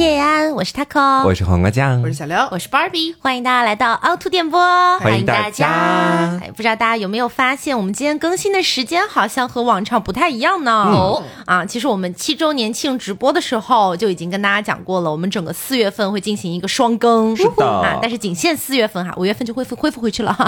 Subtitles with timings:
[0.00, 4.58] 叶安，我是 taco，我是黄瓜酱，我是小刘，我是 Barbie，欢迎大家来到凹凸电波，
[4.98, 6.40] 欢迎大家。
[6.42, 10.72] 哎，不知道大家有没有发现，我们今天更新的时间好像和往常不太一样呢？
[10.72, 17.66] 哦，啊，其实我们七周年庆直播的时候就已经跟大家讲过了，我们整个四月份会进行一个双更，是的。
[17.66, 20.32] 啊，但是仅限四月份哈，五月份就恢复恢复回去了。
[20.32, 20.44] 哈。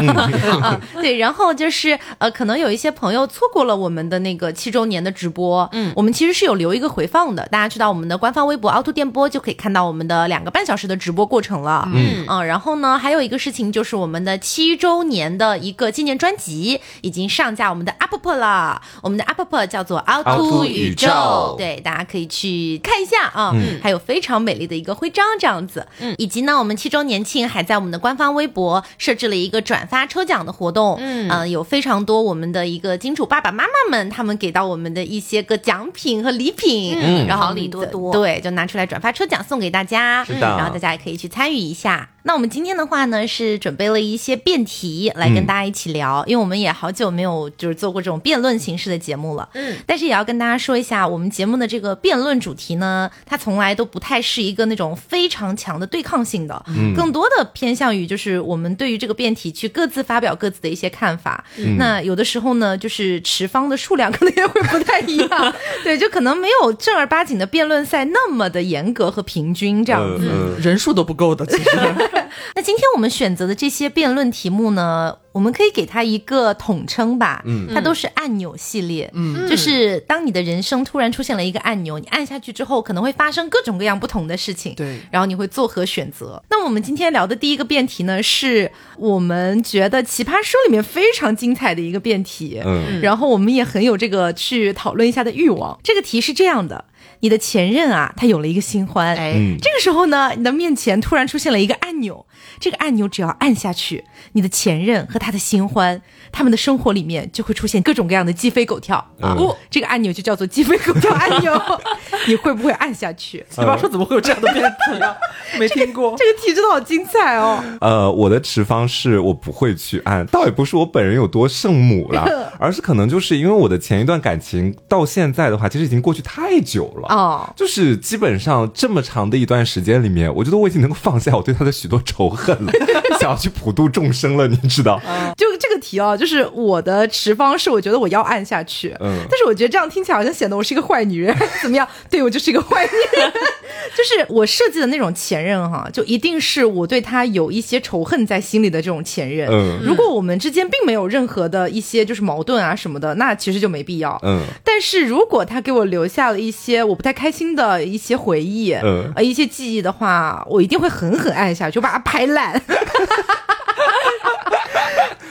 [0.63, 12.25] 啊，对，然后就是呃，可能有一些朋友错过了我们的那个七周年的直播，嗯，我们其实是有留一个回放的，大家去到我们的官方微博凹凸电波就可以看到我们的两个半小时的直播过程了，嗯。
[12.29, 23.53] 嗯，然后呢，还有一个事情就是我们的七周年的一个纪念专辑已经上架我们的 App 了，我们的 App 叫做凹凸宇宙，对，大家可以去看一下啊，
[23.83, 31.43] 还有非常美丽的一个徽章这样子，嗯，以及呢，我们七周年庆还在我们的官方微博设置了一个转发抽奖的活动，嗯。
[31.49, 38.13] 有非常多我们的一个金主爸爸妈妈们他们给到我们的一些个奖品和礼品，嗯，然后好礼多多。
[38.13, 40.41] 对，就拿出来转发抽奖送给大家，是的。
[40.41, 42.09] 然后大家也可以去参与一下。
[42.25, 61.45] 那我们今天的话呢，是准备了一些辩题来跟大家一起聊，因为我们也好久没有就是做过这种辩论形式的节目了，嗯，但是也要跟大家说一下，我们节目的这个辩论主题呢，它从来都不太是一个那种非常强的对抗性的，嗯，更多的偏向于就是我们对于这个辩题去各自发表各自的一些看法，
[61.77, 70.29] 那有的时候呢，就是持方的数量可能也会不太一样， 对，就可能没有正儿八经的辩论赛那么的严格和平均这样子。
[70.31, 71.71] 嗯人数都不够的，其实
[72.55, 86.43] 那今天我们选择的这些辩论题目呢，我们可以给它一个统称吧，嗯，它都是按钮系列，嗯，就是当你的人生突然出现了一个按钮，你按下去之后，可能会发生各种各样不同的事情，对然后你会作何选择？
[86.51, 95.79] 那我们今天聊的第一个辩题呢，是我们觉得《奇葩说》里面非常精彩的一个辩题，嗯，然后我们也很有这个去讨论一下的欲望。
[95.83, 96.85] 这个题是这样的。
[97.23, 99.35] 你的前任啊，他有了一个新欢，哎。
[99.37, 99.57] 嗯。
[99.63, 102.27] 这个时候呢，你的面前突然出现了一个按钮，
[102.63, 106.01] 这个按钮只要按下去，你的前任和他的新欢，
[106.31, 111.61] 他们的生活里面就会出现各种各样的鸡飞狗跳啊、嗯这个按钮就叫做鸡飞狗跳按钮，
[112.29, 113.45] 你会不会按下去？
[113.51, 115.13] 奇葩说怎么会有这样的辩题啊？
[115.59, 116.15] 没听过。
[116.17, 117.61] 这个题真的好精彩哦！
[117.81, 127.09] 呃，我的持方是我不会去按，倒也不是我本人有多圣母了，而是可能就是因为我的前一段感情到现在的话，其实已经过去太久了。
[127.13, 132.73] 哦，就是基本上这么长的一段时间里面，我觉得我已经能够放下我对他的许多仇恨了，
[133.21, 135.01] 想要去普度众生了，你知道？
[135.37, 141.87] 就这个题啊，就是我的持方是我觉得我要按下去，嗯但是我觉得这样听起来好像显得我是一个坏女人， 怎么样？
[142.11, 143.33] 对我就是一个坏女人，
[143.97, 149.49] 就是我设计的那种前任哈，就一定是我对他有一些仇恨在心里的这种前任。
[149.51, 154.19] 嗯如果我们之间并没有任何的一些就是矛盾啊什么的，那其实就没必要。
[154.23, 162.61] 嗯但是如果他给我留下了一些我不太开心的一些回忆，嗯呃，一些记忆的话，我一定会狠狠按下去，我把他拍烂。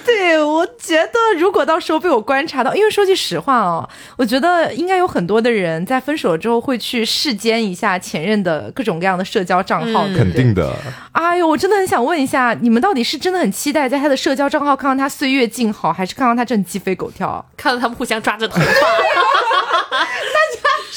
[0.03, 10.53] 对，我觉得如果到时候被我观察到，因为说句实话哦，我觉得应该有很多的人在分手之后会去视奸一下前任的各种各样的社交账号，肯定。
[10.53, 10.73] 的。
[11.13, 17.43] 哎呦，我真的很想问一下，你们到底是真的很期待在他的社交账号看到他岁月静好，还是看到他正鸡飞狗跳？
[17.55, 18.63] 看到他们互相抓着头发，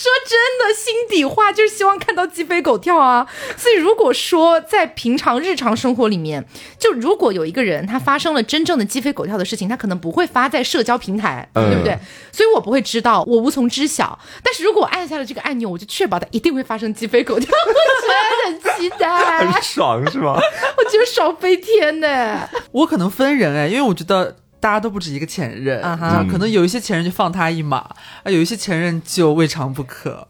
[0.04, 3.26] 说真的，心底话就是希望看到鸡飞狗跳啊。
[3.56, 6.44] 所以如果说在平常日常生活里面，
[6.78, 11.98] 就如果有一个人他发生了真正的鸡飞狗跳的事情，他可能不会发在社交平台，嗯对不对？
[12.32, 14.18] 所以我不会知道，我无从知晓。
[14.42, 20.34] 但是如果我按下了这个按钮，我就确保他一定会发生鸡飞狗跳， 我觉得很期待，很爽是吗？
[20.76, 22.48] 我觉得爽飞天呢。
[22.72, 25.82] 我可能分人哎，因为我觉得大家都不止一个前任，
[26.26, 30.26] 可能有一些前任就放他一马，啊，有一些前任就未尝不可。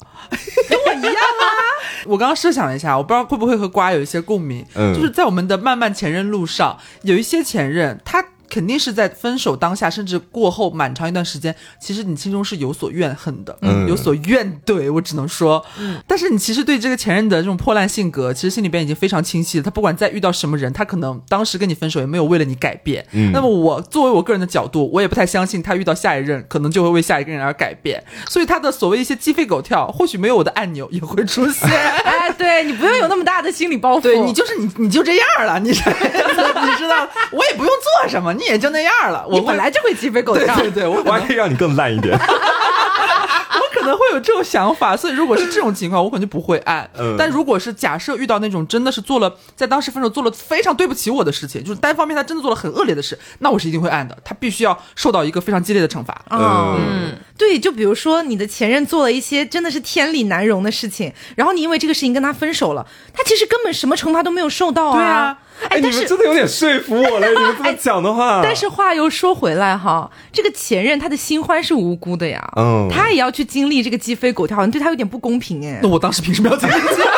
[0.68, 1.46] 跟我一样啊！
[2.06, 8.24] 我刚刚设想了一下，我不知道会不会和瓜有一些共鸣，嗯就是在我们的漫漫前任路上，有一些前任他。
[8.48, 14.92] 肯定是在分手当下，甚至过后蛮长一段时间，其实你心中是有所怨恨的，嗯有所怨怼。
[14.92, 15.64] 我只能说，
[16.06, 19.64] 但是你其实对这个前任的这种破烂性格，其实心里边已经非常清晰了。
[19.64, 23.06] 他不管再遇到什么人，他可能当时跟你分手也没有为了你改变。
[23.12, 28.02] 嗯那么我作为我个人的角度，我也不太相信他遇到下一任可能就会为下一个人而改变。
[28.28, 31.68] 所以他的所谓一些鸡飞狗跳，或许没有我的按钮也会出现。
[32.04, 39.26] 哎，对你不用有那么大的心理包袱，对你就是你，你就这样了，你 你知道，我也不用做什么，你也就那样了。
[39.28, 40.54] 我本来就会鸡飞狗跳。
[40.56, 42.18] 对对对，我我还可以让你更烂一点。
[42.18, 46.88] 我可可能会有这种想法，所以如果是这种情况，我可能就不会按。
[46.98, 54.16] 嗯但如果是假设遇到那种真的是做了在当时分手做了非常对不起我的事情，就是单方面他真的做了很恶劣的事，那我是一定会按的。
[54.24, 56.18] 他必须要受到一个非常激烈的惩罚。
[56.30, 64.96] 哦嗯，对，就比如说你的前任做了一些真的是天理难容的事情，然后你因为这个事情跟他分手了，他其实根本什么惩罚都没有受到啊。
[64.96, 68.40] 对啊，哎，哎，你但是们真的有点说服我了， 你们这么讲的话。
[68.42, 75.88] 但是话又说回来哈，这个前任他的新欢是无辜的呀，嗯他也要去经历这个鸡飞狗跳，好像对他有点不公平哎那。
[75.88, 77.12] 我当时凭什么要经历这样？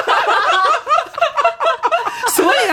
[2.34, 2.68] 所以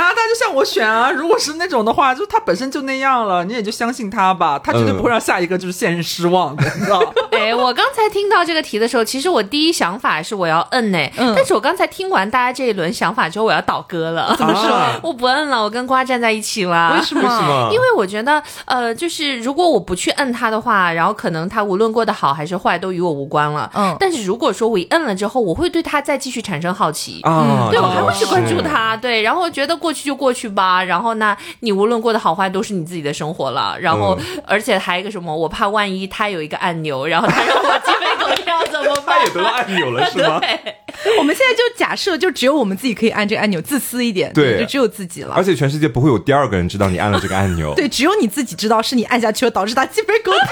[0.54, 7.02] 我选啊，如果是那种的话，就他本身就那样了，你也就相信他吧，他绝对不会让下一个就是现任失望的，你知道？
[7.32, 14.36] 哎，我刚才听到这个题的时候，其实我第一想法是我要摁呢、嗯但是我刚才听完大家这一轮想法之后，我要倒戈了。
[14.38, 16.94] 怎么说啊 我不摁了，我跟瓜站在一起了。
[16.96, 17.70] 为什为什么？
[17.74, 23.70] 因为我觉得，呃，就是如果我不去摁他的话，然后可能他无论过得好还是坏，都与我无关了。
[23.76, 27.20] 嗯但是如果说我一摁了之后，我会对他再继续产生好奇。
[27.24, 28.62] 啊，对，我还会去关注是。
[28.62, 39.18] 他，对，然后觉得过去就过去吧，然后呢，你无论过得好坏都是你自己的生活了，然后、而且还有一个什么，我怕万一他有一个按钮，然后他让我鸡飞狗跳 怎么办？
[39.20, 40.40] 他也得到按钮了是吗？
[40.40, 40.76] 对，
[41.20, 45.44] 我们现在就假设，就只有我们自己可以按这个按钮，自私一点，对就只有自己了而。
[45.44, 47.74] 且全世界不会有第二个人知道你按了这个按钮。
[47.78, 50.50] 对，只有你自己知道是你按下去了，导致他鸡飞狗跳。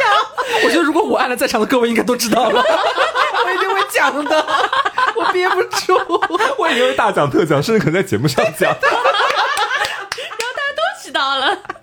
[0.65, 4.45] 我觉得如果我按了，在场的各位应该都知道了，我一定会讲的，
[5.15, 5.97] 我憋不住。
[6.57, 8.75] 我以为大讲特讲，甚至可能在节目上讲。
[11.11, 11.80] 知道了。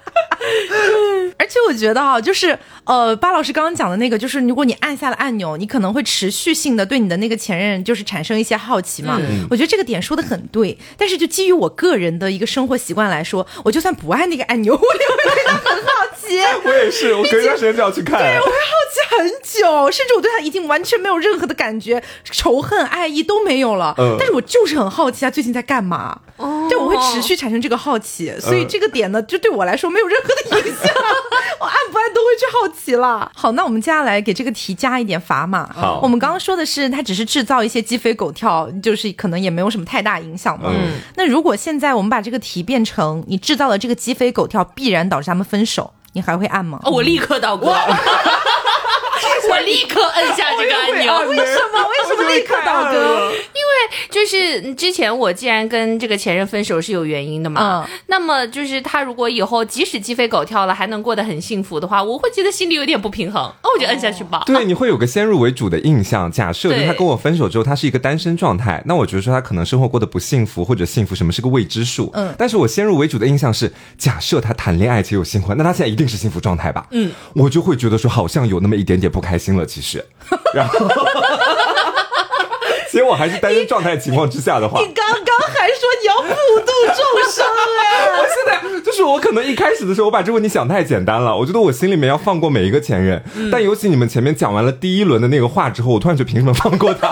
[1.38, 9.20] 而且我觉得啊、就是呃，巴老师刚刚讲的那个，就是如果你按下了按钮，你可能会持续性的对你的那个前任就是产生一些好奇嘛。
[9.50, 16.38] 我觉得这个点说的很对，但是就基于我个人的一个生活习惯来说，我就算不按那个按钮，我也会对他很好奇。
[16.64, 18.18] 我也是，我隔一段时间就要去看。
[18.18, 23.94] 对我会好奇很久，甚至我对他已经完全没有任何的感觉，仇恨、爱意都没有了。
[23.98, 26.18] 嗯但是我就是很好奇他最近在干嘛。
[26.36, 30.92] 哦对，我会持续产生这个好奇，所以这个点呢，就对我来说没有任何的影响，
[31.60, 33.30] 我按不按都会去好奇了。
[33.34, 35.68] 好，那我们接下来给这个题加一点砝码。
[35.72, 40.70] 好我们刚刚说的是它只是制造一些鸡飞狗跳，就是可能也没有什么太大影响嘛。
[40.72, 46.80] 嗯那如果现在我们把这个题变成你制造了这个鸡飞狗跳必然导致他们分手，你还会按吗？
[46.84, 47.66] 哦我立刻倒戈，
[49.50, 51.18] 我立刻摁下这个按钮。
[51.30, 51.88] 为什么？
[51.88, 53.30] 为什么立刻倒戈？
[53.30, 64.42] 因为就是之前我既然跟这个前任分手是有原因的嘛，嗯那么就是他如果以后即使鸡飞狗跳了，还能过得很幸福的话，我会觉得心里有点不平衡，哦，我就摁下去吧。
[64.46, 66.30] 对，你会有个先入为主的印象。
[66.30, 72.10] 假设就他跟我分手之后，他是一个单身状态，那我觉得说他可能生活过得不幸福或者幸福，什么是个未知数。
[72.14, 76.86] 嗯但是我先入为主的印象是，假设他谈恋爱且有新欢，那他现在一定是幸福状态吧？
[76.90, 79.64] 嗯，我就会觉得说好像有那么一点点不开心了。
[79.64, 80.04] 其实，
[80.52, 80.88] 然后。
[82.90, 87.44] 其实我还是单身状态情况之下的话，你刚刚还说你要普度众生
[87.80, 91.36] 哎， 我现在就是我可能一开始的时候，我把这个问题想太简单了。
[91.36, 97.08] 我觉得我心里面要放过每一个前任，但尤其你们前面讲完了第一轮的那个话之后，我突然就凭什么放过他？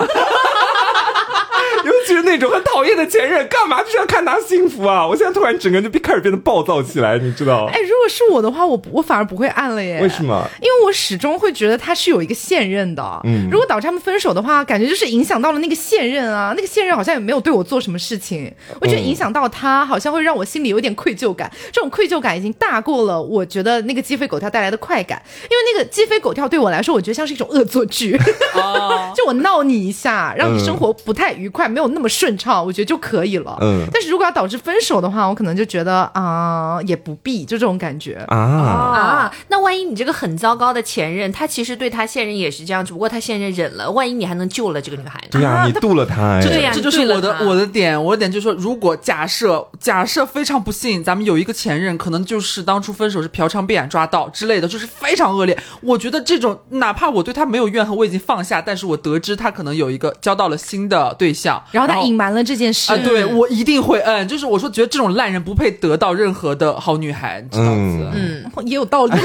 [2.27, 5.05] 那种很讨厌的前任，干嘛就是要看他幸福啊？
[5.07, 7.65] 我现在突然整个人就变开始变得暴躁起来，你知道？
[7.73, 9.99] 哎，如果是我的话，我我反而不会按了耶。
[10.01, 10.23] 为什？
[10.23, 10.47] 么？
[10.61, 18.51] 因为我始终会觉得他是有一个现任的，嗯如果导致他们分手的话，感觉就是影响到了那个现任啊，那个现任好像也没有对我做什么事情，
[18.81, 28.19] 我觉得影响到他，好像会让我心里有点愧疚感，这种愧疚感已经大过了我觉得那个鸡飞狗跳带来的快感，因为那个鸡飞狗跳对我来说，我觉得像是一种恶作剧，
[28.55, 33.55] 哦， 就我闹你一下，让你生活不太愉快，没有那么顺畅，我觉得就可以了。
[33.61, 38.15] 嗯但是如果要导致分手的话，我可能就觉得啊、也不必，就这种感觉。
[38.27, 45.27] 啊，啊，那万一你这个很糟糕的前任，他其实对他现任也是这样，只不过他现任忍了，万一你还能救了这个女孩呢？
[45.31, 55.57] 对呀、啊你渡了他哎，对呀这就是我的我的点，我的点就是说，如果假设假设非常不幸，咱们有一个前任，可能就是当初分手是嫖娼被眼抓到之类的，就是非常恶劣。
[55.81, 68.09] 我觉得这种哪怕我对他没有怨恨，我已经放下，但是我得知他可能有一个交到了新的对象，然后他隐瞒了这件事，啊，对我一定会嗯，就是我说觉得这种烂人不配得到任何的好女孩，你知道子。
[68.13, 69.13] 嗯嗯，也有道理。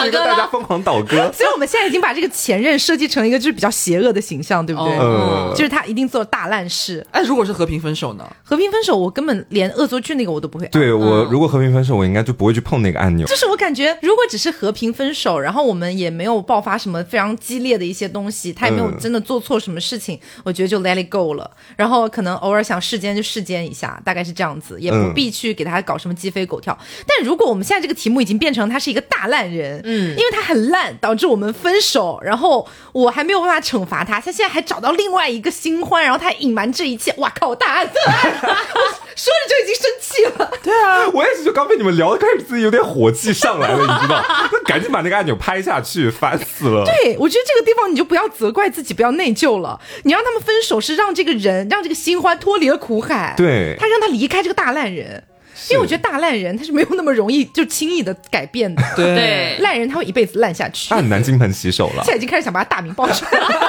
[0.00, 1.16] 是一个大家疯狂倒戈。
[1.32, 4.96] 所以我们现在已经把这个前任设计成一个就是比较邪恶的形象，对不对？
[4.98, 7.06] 嗯就是他一定做了大烂事。
[7.10, 8.26] 哎，如果是和平分手呢？
[8.42, 10.70] 和平分手，我根本连恶作剧那个我都不会按。
[10.70, 13.26] 对我嗯如果和平分手，我应该就不会去碰那个按钮。
[13.26, 21.50] 就是我感觉，如果只是和平分手，然后我们也没有爆发什么非常激烈的一些东西，他也没有嗯真的做错什么事情，我觉得就 let it go 了。
[21.76, 26.76] 然后可能偶尔想世间就世间一下，大概是这样子，也不嗯必去给他搞什么鸡飞狗跳。
[27.06, 38.32] 但如果我们现在这个题目已经变成他是一个大烂人，嗯，因为他很烂，导致我们分手，然后我还没有办法惩罚他，他现在还找到另外一个新欢，然后他还隐瞒这一切，哇靠，大案特案，
[39.14, 40.50] 说着就已经生气了。
[40.62, 44.24] 对啊，我也是，就刚被你们聊的，开始自己有点火气上来了，你知道？
[44.52, 46.84] 那赶紧把那个按钮拍下去，烦死了。
[46.84, 49.80] 对，我觉得这个地方你就不要责怪自己，不要内疚了。
[50.02, 53.34] 你让他们分手是让这个人，让这个新欢脱离了苦海。
[53.36, 55.22] 对他让他离开这个大烂人，
[55.70, 58.82] 因为我觉得大烂人他是没有那么容易就轻易的改变的。
[58.96, 60.88] 对烂人他会一辈子烂下去。
[60.90, 62.12] 那很难金盆洗手了现。
[62.12, 63.48] 在已经开始想把他大名报出来了。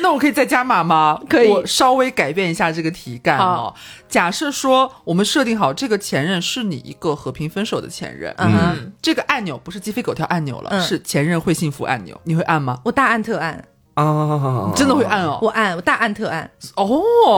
[0.00, 1.18] 那我可以再加码吗？
[1.28, 3.74] 可以我稍微改变一下这个题干哦。
[4.08, 12.78] 假设说我们设定好这个前任是你一个和平分手的前任，嗯哼，这个按钮不是鸡飞狗跳按钮了，嗯是前任会幸福按钮，你会按吗？
[12.84, 13.64] 我大按特按，
[13.96, 15.38] 啊，真的会按哦。
[15.40, 16.86] 我按，我大按特按，哦，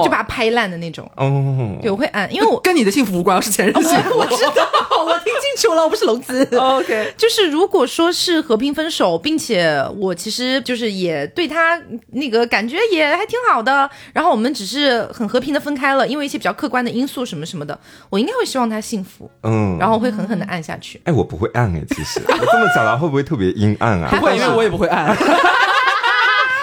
[0.03, 1.09] 就把它拍烂的那种。
[1.17, 4.19] 哦，对，我会按，因为我跟你的幸福无关，我是前任幸福。
[4.19, 4.69] 我知道，
[5.07, 6.45] 我听清楚了，我不是聋子。
[6.59, 17.79] OK，就是如果说是和平分手，并且我其实就是也对他那个感觉也还挺好的，然后我们只是很和平的分开了，因为一些比较客观的因素什么什么的，
[18.11, 21.01] 我应该会希望他幸福，嗯，然后会狠狠的按下去。
[21.05, 24.09] 哎，我不会按哎，其实我 这么讲来会不会特别阴暗啊？
[24.11, 25.17] 不会，因为我也不会按。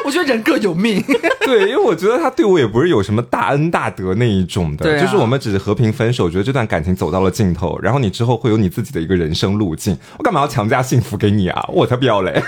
[0.06, 1.04] 我觉得人各有命。
[1.42, 11.66] 对，因为我觉得他对我也不是有什么大恩大德那一种的，对啊就是我们只是和平分手，觉得这段感情走到了尽头，然后你之后会有你自己的一个人生路径，我干嘛要强加幸福给你啊？
[11.70, 12.34] 我才不要嘞！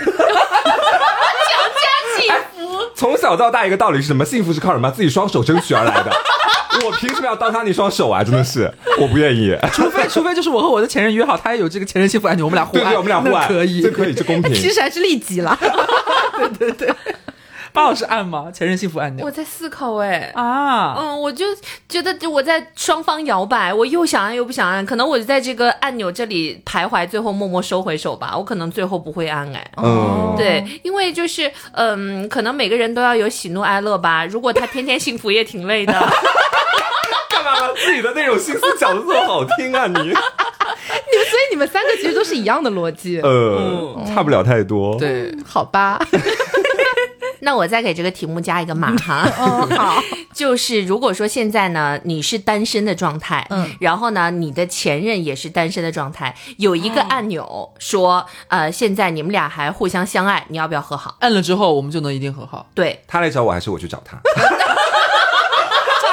[2.16, 2.68] 幸福。
[2.94, 4.24] 从小到大一个道理是什么？
[4.24, 4.90] 幸福是靠什么？
[4.90, 6.10] 自己双手争取而来的。
[6.84, 8.22] 我凭什么要当他那双手啊？
[8.22, 9.56] 真的是，我不愿意。
[9.72, 14.54] 除非除非就是我和我的前任约好，他也有这个前任幸福按钮，我们俩互对，对，我们俩互爱，可以，这可以，这公 平。
[14.54, 15.58] 其实还是利己了，
[17.72, 18.50] 巴老师按吗？
[18.52, 20.32] 前任幸福按钮我在思考哎。
[20.34, 21.44] 啊，嗯，我就
[21.88, 28.34] 觉得我在双方摇摆，我又想按又不想按，可能我就在这个按钮这里徘徊，最后默默收回手吧。
[28.36, 29.70] 我可能最后不会按哎。
[29.76, 34.24] 嗯，对，因为就是嗯，可能每个人都要有喜怒哀乐吧。
[34.24, 35.92] 如果他天天幸福，也挺累的。
[37.30, 39.86] 干嘛把自己的那种心思讲的这么好听啊？
[39.86, 46.00] 你， 你们所以你们三个其实都是一样的逻辑，呃，差不了太多。，对，好吧？
[47.40, 49.28] 那我再给这个题目加一个码哈。
[49.38, 50.02] 嗯，好，
[50.34, 61.16] 就是如果说现在呢你是单身的状态，嗯，然后呢你的前任也是单身的状态，有一个按钮说，呃，现在你们俩还互相相爱，你要不要和好？
[61.20, 64.18] 按了之后我们就能一定和好，对，他来找我还是我去找他？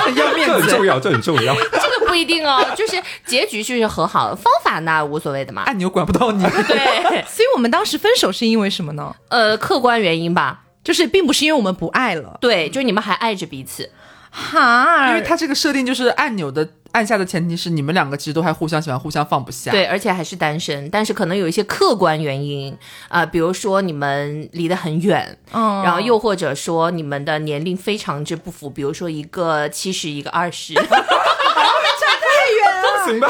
[0.05, 0.85] 很要面子这很重。
[0.85, 1.55] 要，这很重要。
[1.55, 5.63] 这个不一定哦，就是结局就是和好，方法那无所谓的嘛。
[5.63, 6.77] 按钮管不到你，对，
[7.25, 9.15] 所以我们当时分手是因为什么呢？
[9.29, 13.89] 呃，客观原因吧，就是并不是因为我们不爱了，对，就是你们还爱着彼此。
[14.29, 19.71] 哈，因为它这个设定就是按钮的按下的前提是你们两个其实都还互相喜欢，互相放不下。
[19.71, 22.77] 对，而且还是单身，但是可能有一些客观原因
[23.07, 30.73] 啊、比如说你们离得很远，嗯然后又或者说你们的年龄非常之不符，比如说一个七十，一个二十，
[33.05, 33.27] 行吧，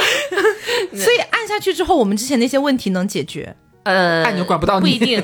[0.93, 3.55] 所以按下去之后，我们之前那些问题能解决。
[3.83, 5.23] 呃，按钮管不到你不一定。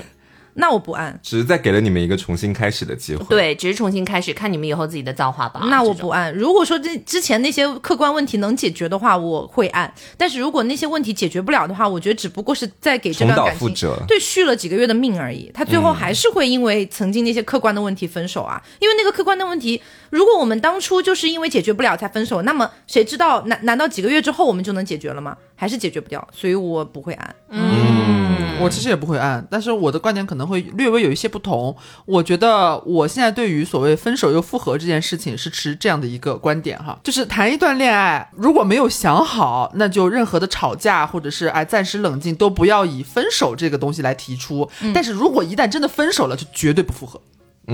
[0.55, 5.61] 那我不按，只是再给了你们一个重新开始的机会。，对，只是重新开始，看你们以后自己的造化吧。
[5.69, 5.95] 那我。
[6.01, 6.33] 不按。
[6.33, 9.93] 如果说这之前那些客观问题能解决的话，我会按。
[10.17, 13.71] 但是如果那些问题解决不了的话，我觉得只不过是在给这段感情。
[14.07, 15.51] 对续了几个月的命而已。
[15.53, 18.59] 他最后还是会因为曾经那些客观的问题分手啊。
[18.79, 19.79] 因为那个客观的问题，
[20.11, 25.35] 如果我们当初就是因为解决不了才分手，那么谁知道难难道几个月之后我们就能解决了吗？
[25.55, 27.35] 还是解决不掉，所以我不会按。
[27.49, 31.73] 嗯，我其实也不会按，但是我的观点可能会略微有一些不同。
[32.05, 44.69] 我觉得我现在对于所谓分手又复合这件事情是持这样的一个观点哈，就是谈一段恋爱，如果没有想好，那就任何的吵架或者是哎暂时冷静都不要以分手这个东西来提出。
[44.93, 47.21] 但是如果一旦真的分手了，就绝对不复合。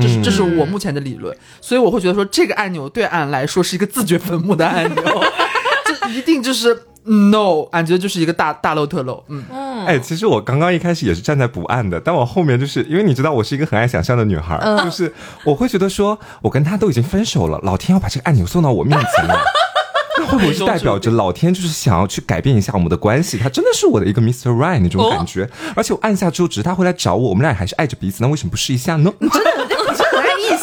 [0.02, 5.04] 这是这是我目前的理论，所以我会觉得说这个按钮对俺来说是一个自掘坟墓的按钮，
[5.86, 9.44] 这一定就是 no，俺觉得就是一个大大漏特漏，嗯。
[9.86, 15.14] 哎，其实我刚刚一开始也是站在不按的，但我后面就是因为你知道我是一个很爱想象的女孩，就是
[15.46, 19.40] 我会觉得说，我跟他都已经分手了，老天要把这个按钮送到我面前了。
[20.20, 23.38] 那会不会是代表着老天就是想要去改变一下我们的关系？
[23.38, 24.50] 他真的是我的一个 Mr.
[24.50, 29.14] Right 那种感觉，而且我按下之后，只是他会来找我，我们俩还是爱着彼此，那为什么不试一下呢？
[29.20, 29.77] 很爱臆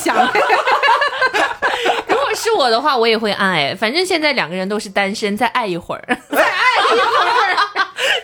[0.04, 0.14] 想，
[2.08, 6.04] 如果是我的话，我也会按哎，反正现在两个人都是单身，再爱一会儿。
[6.30, 6.62] 再爱
[6.94, 7.56] 一会儿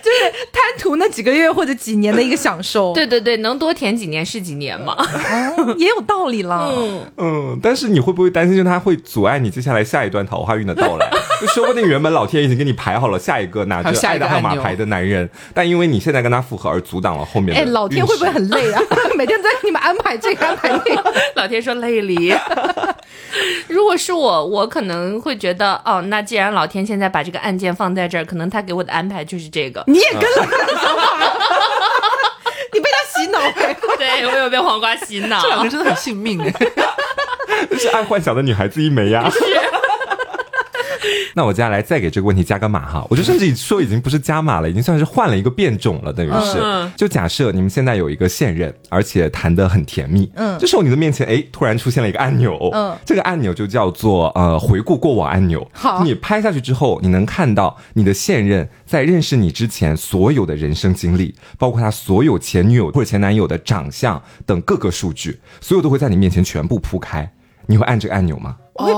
[0.03, 2.93] 就是贪图那几个月或者几年的一个享受。
[2.95, 4.95] 对对对，能多填几年是几年嘛。
[4.99, 6.73] 哦，也有道理了。
[6.77, 11.11] 嗯，嗯，但是你会不会担心，就他会阻碍你接下来下一段桃花运的到来？
[11.43, 18.83] 就说不定原本老天已经给你排好了下一个拿着下爱的号码牌的男人，但因为你现在跟他复合而阻挡了后面的哎，老天会不会很累啊？
[19.17, 21.15] 每天在给你们安排这个安排那个。
[21.37, 22.35] 老天说累离。
[23.69, 29.83] 如果是我，我可能会觉得，哦，那既然老天现在把这个案件放在这儿，可能他给我的安排就是这个。
[29.87, 31.33] 你也跟了他的想法，
[32.73, 33.77] 你被他洗脑哎。
[33.97, 35.49] 对我有被黄瓜洗脑这。
[35.49, 36.53] 两个真的很信命哎。
[37.79, 39.31] 是爱幻想的女孩子一枚呀。
[41.35, 46.59] 那我接下来再给这个问题加个码哈，我就甚至说已经不是加码了，已经算是换了一个变种了，等于是。
[46.63, 55.67] 嗯就假设你们现在有一个现任，而且谈得很甜蜜，嗯，这时候你的面前哎突然出现了一个按钮，嗯这个按钮就叫做呃回顾过往按钮。
[55.73, 67.31] 好你拍下去之后，你能看到你的现任在认识你之前所有的人生经历，包括他所有前女友或者前男友的长相等各个数据，所有都会在你面前全部铺开。
[67.67, 68.57] 你会按这个按钮吗？
[68.75, 68.93] 我会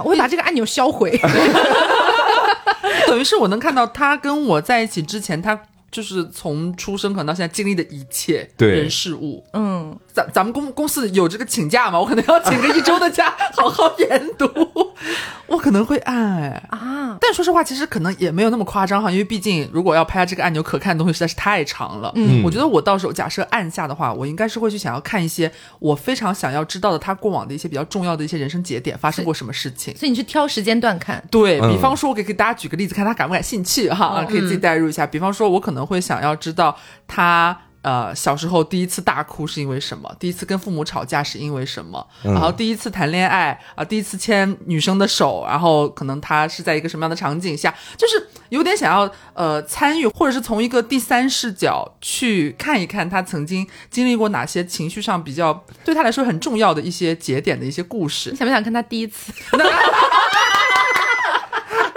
[0.00, 1.18] 哇，我会把这个按钮销毁。
[3.06, 5.58] 等于是我能看到他跟我在一起之前，他
[5.90, 9.44] 就是从出生可能到现在经历的一切对人事物。
[9.52, 11.98] 嗯，咱咱们公公司有这个请假吗？
[11.98, 14.48] 我可能要请个一周的假，好好研读。
[15.48, 16.78] 我可能会按哎啊，
[17.20, 22.10] 但说实话，其实可能也没有那么夸张哈，因为毕竟如果要拍这个按钮，可看的东西实在是太长了。
[22.14, 29.94] 嗯，我觉得我到时候假设按下的话，我应该是会去想要看一些我非常想要知道的他过往的一些比较重要的一些人生节点发生过什么事情。
[29.96, 31.18] 所以你去挑时间段看。
[31.18, 35.06] 嗯对比方说，我给给大家举个例子，看他感不感兴趣哈，可以自己代入一下。
[35.06, 37.56] 比方说，我可能会想要知道他。
[37.82, 40.14] 呃，小时候第一次大哭是因为什么？
[40.18, 42.06] 第一次跟父母吵架是因为什么？
[42.22, 47.74] 然后第一次谈恋爱啊、第一次牵女生的手，然后可能他是在一个什么样的场景下？
[47.96, 58.36] 就是有点想要呃参与，或者是从一个第三视角去看一看他曾经经历过哪些情绪上比较对他来说很重要的一些节点的一些故事你。
[58.36, 59.32] 想不想看他第一次？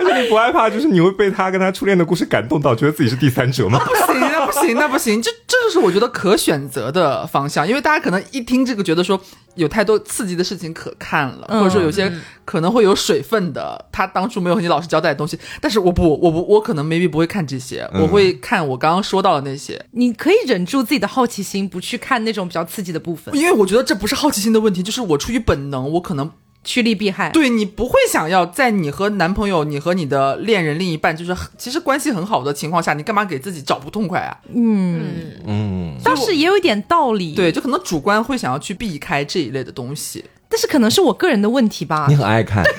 [0.07, 3.79] 而且你不害怕，就是你会被他跟他初恋的故事感动到，觉得自己是第三者吗？
[3.79, 9.19] 不行，那不行，那不行， 这这就是我觉得可选择的方向，因为大家可能一听这个，觉得说
[9.55, 12.11] 有太多刺激的事情可看了，嗯或者说有些
[12.45, 15.37] 可能会有水分的，他当初没有和你老师交代的东西。
[15.61, 26.29] 但是我不，我不，我可能 maybe 不会看这些，嗯我会看我刚刚说到的那些，你可以忍住自己的好奇心，不去看那种比较刺激的部分，因为我觉得这不是好奇心的问题，就是我出于本能，我可能
[26.63, 27.29] 趋利避害。
[27.31, 34.37] 对你不会想要在你和男朋友、你和你的恋人、另一半，就是其实关系很好的情况下，你干嘛给自己找不痛快啊？
[34.53, 35.01] 嗯
[35.45, 37.35] 嗯，倒是也有一点道理。
[37.35, 40.25] 对，，就可能主观会想要去避开这一类的东西。
[40.49, 42.15] 但是可能是我个人的问题吧你。
[42.15, 42.63] 很爱看。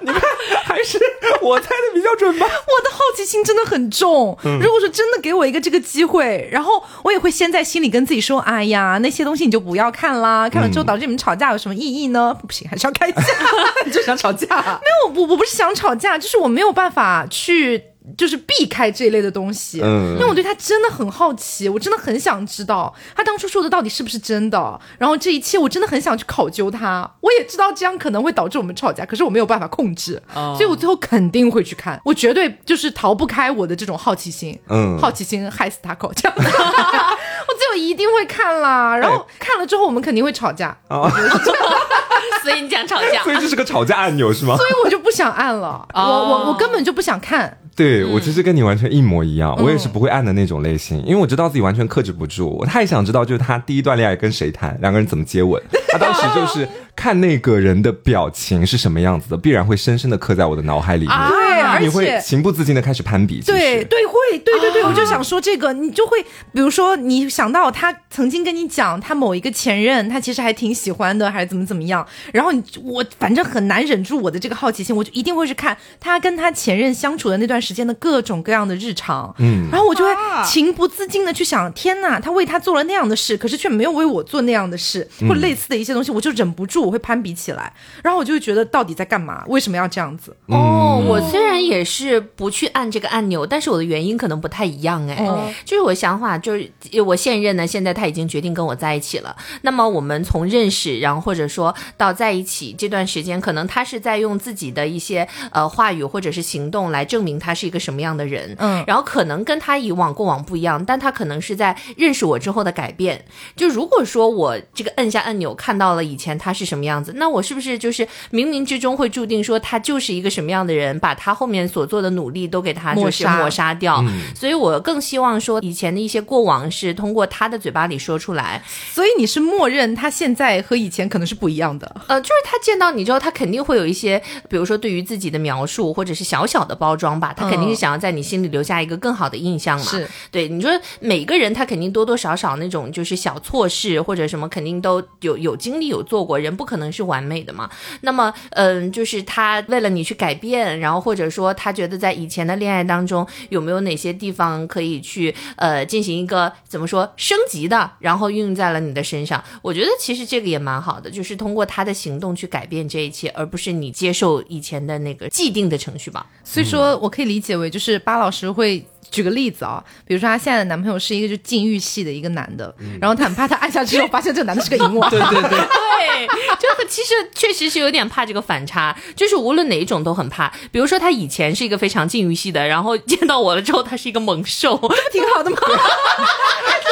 [0.00, 0.20] 你看，
[0.64, 0.98] 还是
[1.42, 1.70] 我猜
[2.10, 2.46] 的比较准吧？
[2.46, 4.36] 我的好奇心真的很重。
[4.42, 12.36] 如果说真的给我一个这个机会，然后我也会先在心里跟自己说：“哎呀，那些东西你就不要看啦，看了之后导致你们吵架有什么意义呢？
[12.46, 13.22] 不行，还是要开架。
[13.84, 14.46] 你就想吵架？
[15.06, 17.82] 没有，我我不是想吵架，就是我没有办法去。
[18.16, 24.80] 就是避开这一类的东西，嗯因为我对他真的很好奇，我真的很想知道他当初说的到底是不是真的。
[24.98, 27.10] 然后这一切我真的很想去考究他。
[27.20, 34.58] 我也知道这样可能会导致我们吵架，可是我没有办法控制，哦所以我最后肯定会去看，我绝对就是逃不开我的这种好奇心。
[34.68, 38.96] 嗯好奇心害死他口，这样子， 我最后一定会看啦。
[38.96, 41.08] 然后看了之后，我们肯定会吵架，啊，
[42.42, 44.56] 所以你讲吵架 所，以这是个吵架按钮是吗？
[44.56, 45.86] 所以我就不想按了。
[45.94, 47.58] 我我我根本就不想看。
[47.78, 52.50] 对我其实跟你完全一模一样，我也是不会按的那种类型，因为我知道自己完全克制不住。
[52.58, 55.62] 我太想知道，就是他第一段恋爱跟谁谈，两个人怎么接吻。
[55.88, 61.16] 他当时就是看那个人的表情是什么样子的，必然会深深的刻在我的脑海里面。
[61.28, 63.40] 对，而你会且情不自禁的开始攀比。
[63.40, 66.20] 对对会，对对对，我就想说这个，你就会，
[66.52, 87.70] 比如说你想到他曾经跟你讲他某一个前任，他其实还挺喜欢的，还是怎么怎么样，然后你我反正很难忍住我的这个好奇心，我就一定会去看他跟他前任相处的那段时间的各种各样的日常，嗯，然后我就会啊情不自禁的去想，天呐，他为他做了那样的事，可是却没有为我做那样的事，或者类似的一些东西，我就忍不住我会攀比起来，
[88.02, 89.44] 然后我就会觉得到底在干嘛？
[89.46, 90.34] 为什么要这样子？
[90.46, 95.26] 哦，我虽然也是不去按这个按钮，但是我的原因可能不太一样哎。
[95.26, 99.36] 哦就是我想法就是我现任呢，现在他已经决定跟我在一起了。
[99.62, 108.56] 那么我们从认识，然后或者说到在一起这段时间，可能他是在用自己的一些呃话语或者是行动来证明他是一个什么样的人。
[108.58, 113.24] 嗯然后可能跟他以往过往不一样，但他可能是在认识我之后的改变。
[113.56, 124.04] 就如果说我这个摁下按钮看到了以前他是什么什么样子，那我是不是就是冥冥之中会注定说他就是一个什么样的人，把他后面所做的努力都给他就是抹杀掉？
[124.32, 128.62] 所以我更希望说以前的一些过往是通过他的嘴巴里说出来，
[128.92, 132.00] 所以你是默认他现在和以前可能是不一样的。
[132.06, 139.84] 呃，就是他见到你之后，他肯定会有一些，比如说对于自己的描述，或者是小小的包装吧，他肯定是想要在你心里留下一个更好的印象嘛。
[139.84, 147.70] 是对，你说每个人他肯定多多少少那种就是小错事或者什么，肯定都有有经历有做过，人不可能是完美的嘛。
[148.02, 159.42] 那么，嗯，就是他为了你去改变，然后或者说他觉得在以前的恋爱当中有没有哪些地方可以去呃进行一个怎么说升级的，然后运用在了你的身上。
[159.62, 166.26] 我觉得其实这个也蛮好的，就是通过他的行动去改变这一切，而不是你接受以前的那个既定的程序吧。
[166.44, 176.26] 所以说我可以理解为，就是巴老师会举个例子啊，比如说她现在的男朋友是一个就禁欲系的一个男的，然后她很怕他按下之后发现这个男的是个淫娃，对 对对，对，
[176.58, 180.52] 就其实确实是有点怕这个反差，就是无论哪一种都很怕。
[180.70, 185.56] 比如说她以前是一个非常禁欲系的，然后见到我了之后，他是一个猛兽，这不挺好的吗？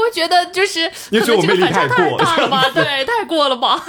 [0.09, 2.65] 我觉得就是 你可觉得我魅力能这个反差太过大了吧？
[2.75, 3.85] 对，太过了吧？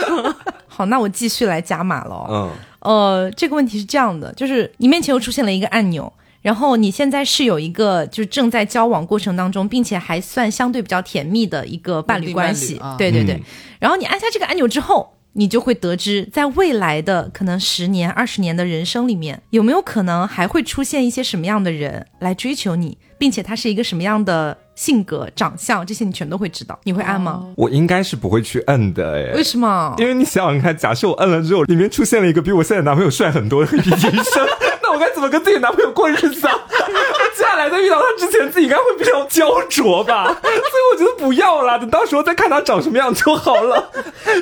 [0.67, 2.27] 好，那我继续来加码了。
[2.29, 2.49] 嗯，
[2.81, 13.35] 呃，这个问题是这样的，就是你面前又出现了一个按钮，然后你现在是有一个就是正在交往过程当中，并且还算相对比较甜蜜的一个伴侣关系对对对。
[13.35, 13.43] 嗯
[13.79, 26.79] 然后你按下这个按钮之后，你就会得知，在未来的可能十年、二十年的人生里面，有没有可能还会出现一些什么样的人来追求你，并且他是一个什么样的性格、长相，这些你全都会知道。
[26.85, 27.45] 你会按吗？
[27.57, 29.33] 我应该是不会去摁的哎。
[29.35, 29.93] 为什么？
[29.99, 33.83] 因为你想想看，假设我摁了之后，里面出现了一个比我现在男朋友帅很多的女医
[34.23, 34.47] 生，
[34.81, 36.53] 那我该怎么跟自己男朋友过日子啊？
[37.49, 40.25] 接下来在遇到他之前，自己应该会比较焦灼吧？
[40.39, 40.53] 所以
[40.93, 43.89] 我觉得不要啦，等到时候再看他长什么样就好了。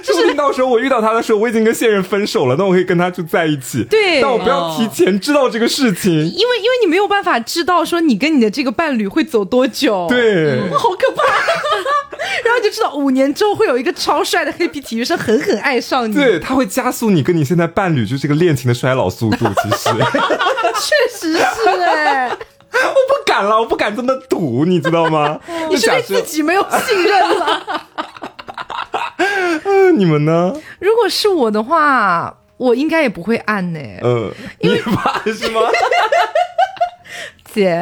[0.04, 3.86] 说不定到时候我遇到他的时候，我已经跟现任分手了，那我可以跟他就在一起。
[3.86, 6.12] 对但我不要提前知道这个事情。
[6.12, 11.24] 因为因为你没有办法知道说你跟你的这个伴侣会走多久，，对，好可怕。
[12.44, 19.46] 然后就知道五年之后会有一个超帅的黑皮体育生狠狠爱上你，对，他会加速你跟你现在伴侣就这个恋情的衰老速度。
[19.64, 19.90] 其实
[20.78, 21.40] 确实是
[21.82, 22.38] 哎，
[22.86, 25.40] 我不敢了，我不敢这么赌，你知道吗？
[25.70, 27.82] 你是对自己没有信任了。
[29.64, 30.54] 嗯， 你们呢？
[30.80, 33.80] 如果是我的话，我应该也不会按呢。
[34.04, 35.62] 嗯，你怕是吗？
[37.54, 37.74] 姐，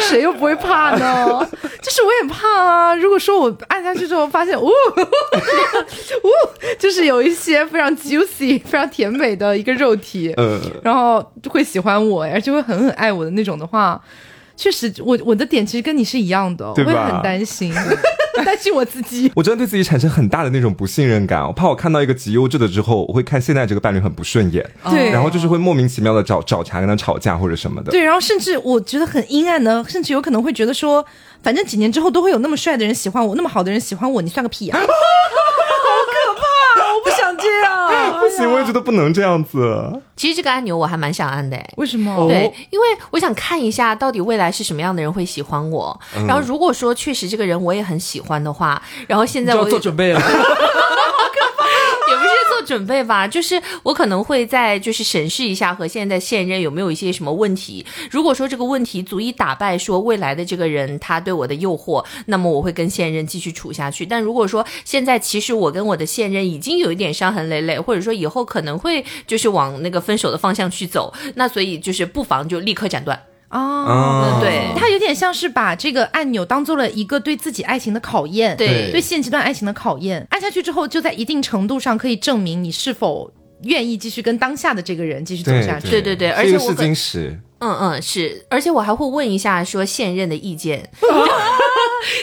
[0.00, 1.46] 谁又不会怕呢？
[1.82, 2.94] 就是我也怕啊。
[2.94, 4.72] 如果说我按下去之后发现，呜、呜，
[6.78, 14.00] 就是有一些非常 juicy、非常甜美的一个肉体，嗯，然后就会喜欢我，而且会狠狠爱我的那种的话，
[14.58, 17.72] 确实，我我的点其实跟你是一样的，我会很担心，
[18.44, 19.30] 担心我自己。
[19.36, 27.92] 我真的对自己产生很大的那种不信任感，我怕我看到一个极优质的之后，我会看现在这个伴侣很不顺眼，对然后就是会莫名其妙的找找茬跟他吵架或者什么的。
[27.92, 31.04] 对，然后甚至我觉得很阴暗的，甚至有可能会觉得说，
[31.40, 34.78] 反正几年之后都会有那么帅的人喜欢我，那么好的人喜欢我，你算个屁啊！
[34.82, 36.17] 好可怕，
[36.98, 37.88] 我不想这样。
[38.20, 40.02] 不行，我也觉得不能这样子。
[40.16, 41.70] 其实这个按钮我还蛮想按的诶。
[41.76, 42.12] 为什么？
[42.12, 45.98] 哦对，因为我想看一下到底未来是什么样的人会喜欢我。
[46.26, 50.20] 然后如果说确实这个人我也很喜欢的话，然后现在我也做准备了。
[52.68, 57.86] 准备吧，就是我可能会再就是审视一下和现在现任有没有一些什么问题。
[58.10, 64.04] 如果说这个问题足以打败说未来的这个人他对我的诱惑，那么我会跟现任继续处下去。
[64.04, 73.18] 但如果说现在其实我跟我的现任已经有一点伤痕累累，或者说以后可能会就是往那个分手的方向去走，那所以就是不妨就立刻斩断。
[73.50, 80.26] 哦，嗯对他有点像是把这个按钮当做了一个对自己爱情的考验，对对现阶段爱情的考验。
[80.30, 83.30] 按下去之后，就在一定程度上可以证明你是否
[83.62, 85.88] 愿意继续跟当下的这个人继续走下去。
[85.88, 87.38] 对对对而且我可金石。
[87.60, 90.88] 嗯嗯，是，而且我还会问一下说现任的意见，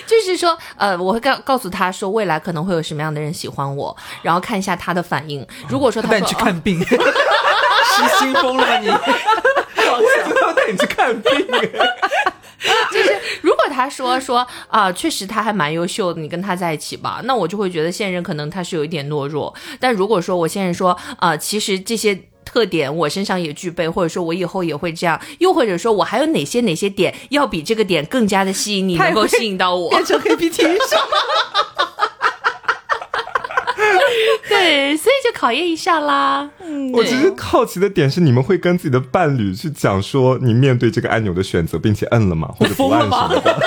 [0.08, 5.46] 就是说，呃，我会告告诉他说未来可能会有什么样的人喜欢我，然后看一下他的反应。
[5.68, 8.88] 如果说他带你去看病， 失心疯了吧你？
[12.92, 19.54] 就是如果他说说啊、确实他还蛮优秀的，你跟他在一起吧，那我就会觉得现任可能他是有一点懦弱。
[19.80, 22.20] 但如果说我现任说啊、其实这些。
[22.46, 29.90] 特点我身上也具备，或者说我以后也会这样，又或者说我还有哪些哪些点要比这个点更加的吸引你，能够吸引到我。
[29.90, 30.98] 变成黑皮体育生。
[34.50, 36.50] 对，所以就考验一下啦。
[36.94, 42.48] 我只是好奇的点是，你们会跟自己的伴侣去讲说你面对这个按钮的选择，并且摁了吗？
[42.58, 43.60] 或者不按 什么的？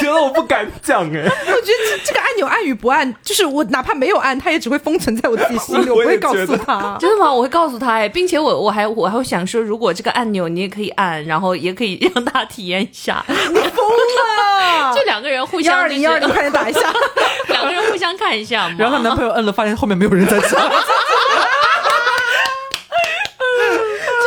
[0.00, 1.22] 觉得我不敢讲哎。
[1.22, 6.96] 我觉得这这个按钮按与不按，就是我哪怕没有按，它也只会封存在我自己心里，我 我不会告诉他。
[7.00, 7.32] 真的吗？
[7.32, 14.94] 我会告诉他哎，并且我我还我还会想说，如果这个按钮你也可以按，然后也可以让他体验一下，你疯了！
[14.94, 16.80] 就两个人互相就是二零幺二零，快点打一下。
[17.48, 18.76] 两个人互相看一下嘛。
[18.78, 20.60] 然后她男朋友摁了，发现后面没有人在讲。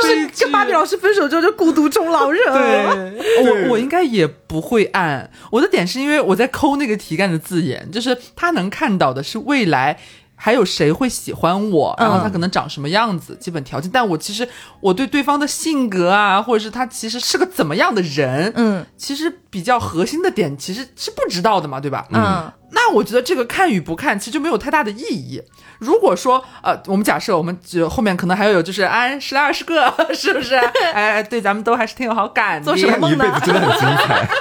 [0.02, 2.42] 就是跟芭比老师分手之后就孤独终老人。
[2.46, 5.30] 对，我我应该也不会按。
[5.52, 10.00] 我的点是因为我在抠那个题干的字眼，就是他能看到的是未来。
[10.44, 11.96] 还有谁会喜欢我？
[12.00, 13.92] 然后他可能长什么样子，基本条件。
[13.94, 14.48] 但我其实
[14.80, 22.08] 我对对方的性格啊，或者是他其实是个怎么样的人，嗯其实比较核心的点其实是不知道的嘛，对吧？
[22.12, 25.44] 嗯那我觉得这个看与不看其实就没有太大的意义。
[25.78, 30.56] 如果说呃，我们假设我们就后面可能还要有就是哎十来二十个， 是不是？
[30.94, 32.66] 哎，对，咱们都还是挺有好感的。
[32.66, 34.28] 做什么梦呢一辈子真的很精彩。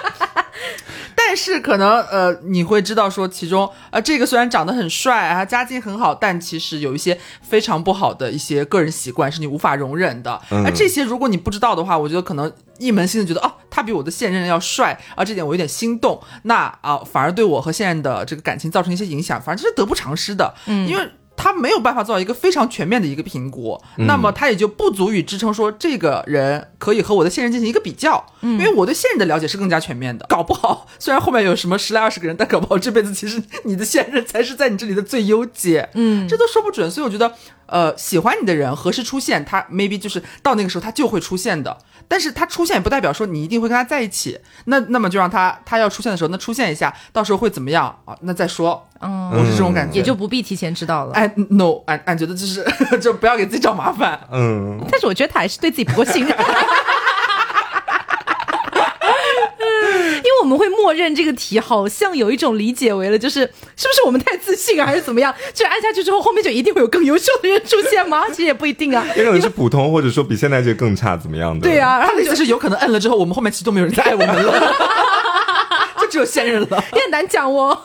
[1.31, 10.41] 但是可能呃，你会知道说其中呃，这个虽然长得很帅啊，家境很好，但其实有一些非常不好的一些个人习惯是你无法容忍的。
[10.51, 20.53] 嗯而这些如果你不知道的话，我觉得可能一门心思觉得哦，他比我的现任要帅啊，这点我有点心动，那啊、反而对我和现任的这个感情造成一些影响，反正这是得不偿失的。
[20.67, 21.09] 嗯，因为。
[21.43, 30.27] 他没有办法做到一个非常全面的一个评估，那么他也就不足以支撑说这个人可以和我的现任进行一个比较，因为我对现任的了解是更加全面的。
[30.29, 36.91] 搞不好 虽然后面有什么十来二十个人，但搞不好这辈子其实你的现任才是在你这里的最优解，嗯，这都说不准。
[36.91, 37.35] 所以我觉得，
[37.71, 41.79] 呃，喜欢你的人何时出现，他 maybe 就是到那个时候他就会出现的。
[42.09, 48.17] 但是他出现也不代表说你一定会跟他在一起，那那么就让他他要出现的时候，那出现一下，到时候会怎么样啊？
[48.23, 51.15] 那再说，嗯，我是这种感觉，也就不必提前知道了。
[51.15, 52.67] 哎，no，俺俺觉得就是
[53.01, 54.19] 就不要给自己找麻烦。
[54.33, 56.37] 嗯，但是我觉得他还是对自己不够信任。
[60.17, 65.33] 因为我们会默认这个题好像有一种理解为了，就是是不是我们太自信啊，还是怎么样？
[65.55, 68.29] 就是按下去之后，后面就一定会有更优秀的人出现吗？
[68.35, 69.07] 其实也不一定啊。
[69.17, 71.69] 也可能是普通，或者说比现在这个更差，怎么样的？
[71.69, 74.75] 对啊，然后你就他的意思是有可能摁了之后，我们后面其实都没有人再爱我们了，
[76.03, 76.85] 就只有现任了。
[76.95, 77.79] 也很难讲哦。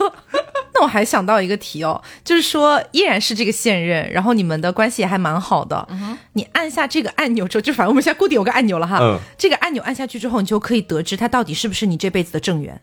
[0.76, 5.88] 那我还想到一个题哦，就是说依然是这个现任，然后你们的关系也还蛮好的。
[6.34, 9.00] 你按下这个按钮之后，就反正我们现在固定有个按钮了哈。
[9.02, 12.82] 嗯这个按钮按下去之后，你就可以得知他到底是不是你这辈子的正缘。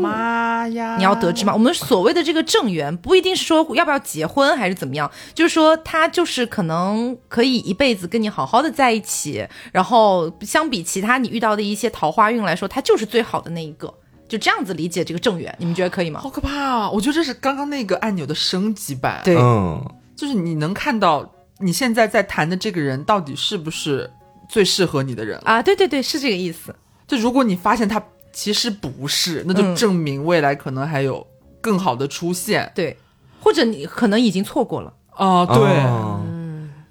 [0.00, 0.96] 妈呀！
[0.96, 13.92] 你要得知吗，我们所谓的这个正缘，不一定是说要不要结婚还是怎么样，就是说他就是可能可以一辈子跟你好好的在一起，然后相比其他你遇到的一些桃花运来说，他就是最好的那一个，
[14.30, 16.20] 就这样子理解这个正缘，你们觉得可以吗？
[16.20, 16.90] 好可怕啊！
[16.90, 19.20] 我觉得这是刚刚那个按钮的升级版。
[19.24, 24.08] 对嗯，就是你能看到你现在在谈的这个人到底是不是
[24.48, 25.36] 最适合你的人。
[25.44, 26.72] 啊，对对对，是这个意思。
[27.08, 28.00] 就如果你发现他
[28.32, 31.26] 其实不是，那就嗯证明未来可能还有
[31.60, 32.70] 更好的出现。
[32.72, 32.96] 对，
[33.40, 34.94] 或者你可能已经错过了。
[35.16, 35.82] 哦，对。
[35.82, 36.20] 哦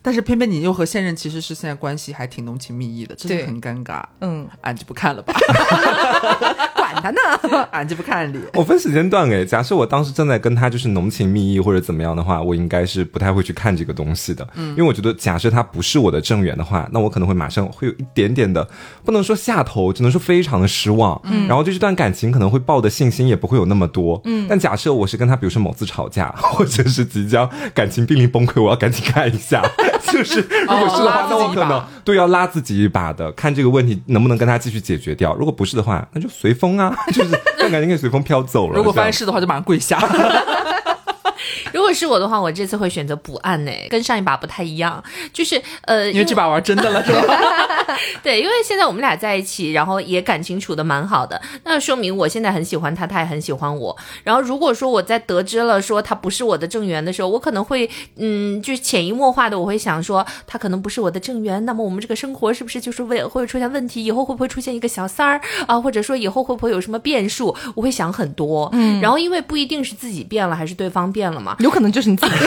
[0.02, 4.02] 但是偏偏你又和现任其实是现在关系还挺浓情蜜意的，真对的很尴尬。
[4.22, 5.34] 嗯，俺就不看了吧，
[6.76, 7.20] 管他呢。
[7.72, 8.40] 俺就不看你。
[8.54, 18.68] 我分时间段诶，假设我当时正在跟他就是浓情蜜意或者怎么样的话，我应该是不太会去看这个东西的，因为我觉得假设他不是我的正缘的话，那我可能会马上会有一点点的，
[19.04, 29.62] 不能说下头，只能说非常的失望，嗯，然后对这段感情可能会抱的信心也不会有那么多，嗯，但假设我是跟他，比如说某次吵架， 或者是即将感情濒临崩溃，我要赶紧看一下，
[30.12, 39.98] 就是如果是的话，哦那我可能对要拉自己一把的，看这个问题能不能跟他继续解决掉，如果不是的话，那就随风啊， 就是这段感觉可以随风飘走了，如果发现是的话，就马上跪下。
[41.74, 47.38] 如果是我的话，我这次会选择不按呢，跟上一把不太一样，就是呃，因为这把玩真的了，是吧？
[48.24, 53.96] 对，因为现在我们俩在一起，然后也感情处的蛮好的，那说明我现在很喜欢他，他也很喜欢我。
[54.24, 64.04] 然后如果说我在得知了说他不是我的正缘的时候，我可能会嗯，就是潜移默化的我会想说他可能不是我的正缘，那么我们这个生活是不是就是为会出现问题？
[64.04, 65.80] 以后会不会出现一个小三儿啊？
[65.80, 67.56] 或者说以后会不会有什么变数？
[67.76, 68.70] 我会想很多。
[68.74, 72.36] 嗯，然后因为不一定是自己变了还是对方变了嘛，有可能就是你自己。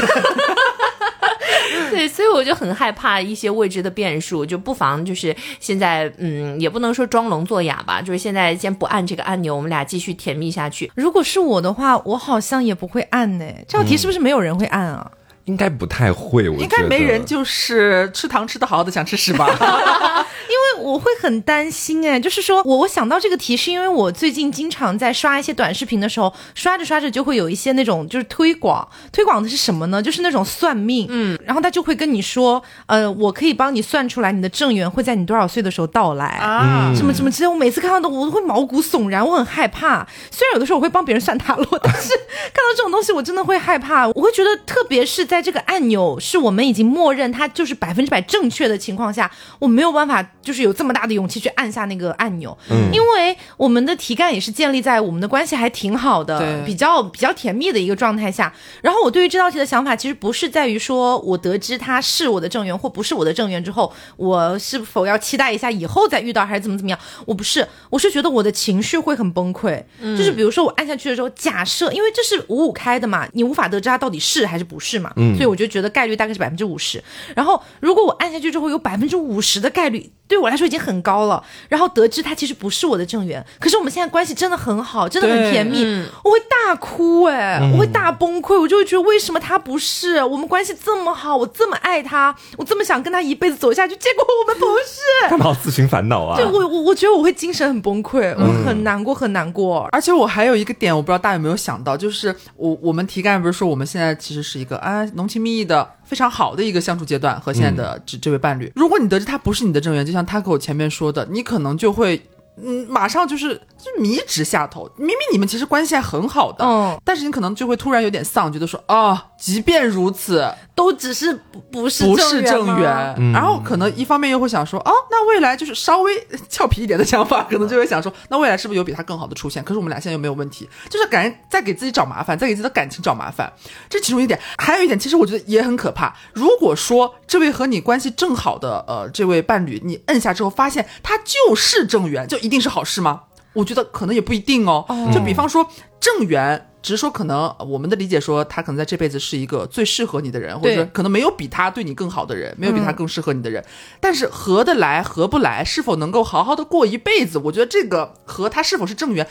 [1.90, 10.90] 对，所以我就很害怕一些未知的变数，就不妨就是现在，嗯，也不能说装聋作哑吧，就是现在先不按这个按钮，我们俩继续甜蜜下去。
[10.94, 13.44] 如果是我的话，我好像也不会按呢。
[13.68, 15.10] 这道题是不是没有人会按啊？
[15.44, 19.46] 应该不太会，我应该没人就是吃糖吃的好好的想吃屎吧？
[20.48, 30.02] 因为我会很担心哎，就是说我我想到这个题，是因为我最近经常在刷一些短视频的时候，刷着刷着就会有一些那种就是推广，推广的是什么呢？
[30.02, 37.48] 就是那种算命，嗯，然后他就会跟你说，呃，我可以帮你算出来你的正缘会在你多少岁的时候到来啊什么什么之类。
[37.48, 40.06] 我每次看到的我都会毛骨悚然，我很害怕。
[40.30, 42.10] 虽然有的时候我会帮别人算塔罗，但是
[42.52, 44.06] 看到这种东西我真的会害怕。
[44.08, 58.52] 我会觉得，特别是在这个按钮是我们已经默认它就是百分之百正确的情况下，我没有办法就是有这么大的勇气去按下那个按钮，嗯因为我们的题干也是建立在我们的关系还挺好的，对比较比较甜蜜的一个状态下。
[58.82, 66.98] 然后我对于这道题的想法，其实不是在于说我得知他是我的正缘或不是我的正缘之后，我是否要期待一下以后再遇到还是怎么怎么样？
[67.24, 69.82] 我不是，我是觉得我的情绪会很崩溃。
[69.98, 77.02] 就是比如说我按下去的时候，假设因为这是五五开的嘛，你无法得知它到底是还是不是嘛，所以我就觉得概率大概是百分之五十。
[77.34, 81.42] 然后如果我按下去之后有百分之五十的概率，对我来说已经很高了。
[81.68, 85.84] 然后得知他其实不是我的正缘，可是我们现在关系真的很好，真的很甜蜜，
[86.24, 90.22] 我会大哭哎、我会大崩溃，我就会觉得为什么他不是？
[90.22, 95.30] 我们关系这么好，我这么爱他，我这么想跟他一辈子走下去，结果我们不是。
[95.30, 96.36] 干嘛要自寻烦恼啊？
[96.36, 99.88] 对我我我觉得我会精神很崩溃，我很难过很难过。
[99.92, 112.20] 而且我还有一个点，我不知道大家有没有想到，就是我我们题干不是说我们现在其实是一个啊浓情蜜意的非常好的一个相处阶段，和现在的这、这位伴侣，如果你得知他不是你的正缘，就像他跟我前面说的，你可能就会。
[112.56, 114.90] 嗯，马上就是就迷之下头。
[114.96, 126.12] 明明你们其实关系还很好的，嗯，但是你可能就会突然有点丧，觉得说啊，即便如此，都只是不不是不是正吗缘，嗯然后可能一方面又会想说，哦，那未来就是稍微
[126.48, 129.64] 俏皮一点的想法，可能就会想说，那未来是不是有比他更好的出现？
[129.64, 133.52] 可是我们俩现在又没有问题，就是感觉在给自己找麻烦，在给自己的感情找麻烦。
[133.88, 136.14] 这其中一点，还有一点，其实我觉得也很可怕。
[136.34, 143.22] 如果说这位和你关系正好的呃这位伴侣，你摁下之后发现他就是正缘，就一定是好事吗？
[143.54, 144.84] 我觉得可能也不一定哦。
[145.14, 145.66] 就比方说
[145.98, 146.68] 正缘。
[146.82, 153.64] 只是说，可能呃我们的理解说，他可能在这辈子是一个最适合你的人，或者说可能没有比他对你更好的人，没有比他更适合你的人。
[154.00, 159.24] 但是合得来合不来，是否能够好好的过一辈子，我觉得这个和他是否是正缘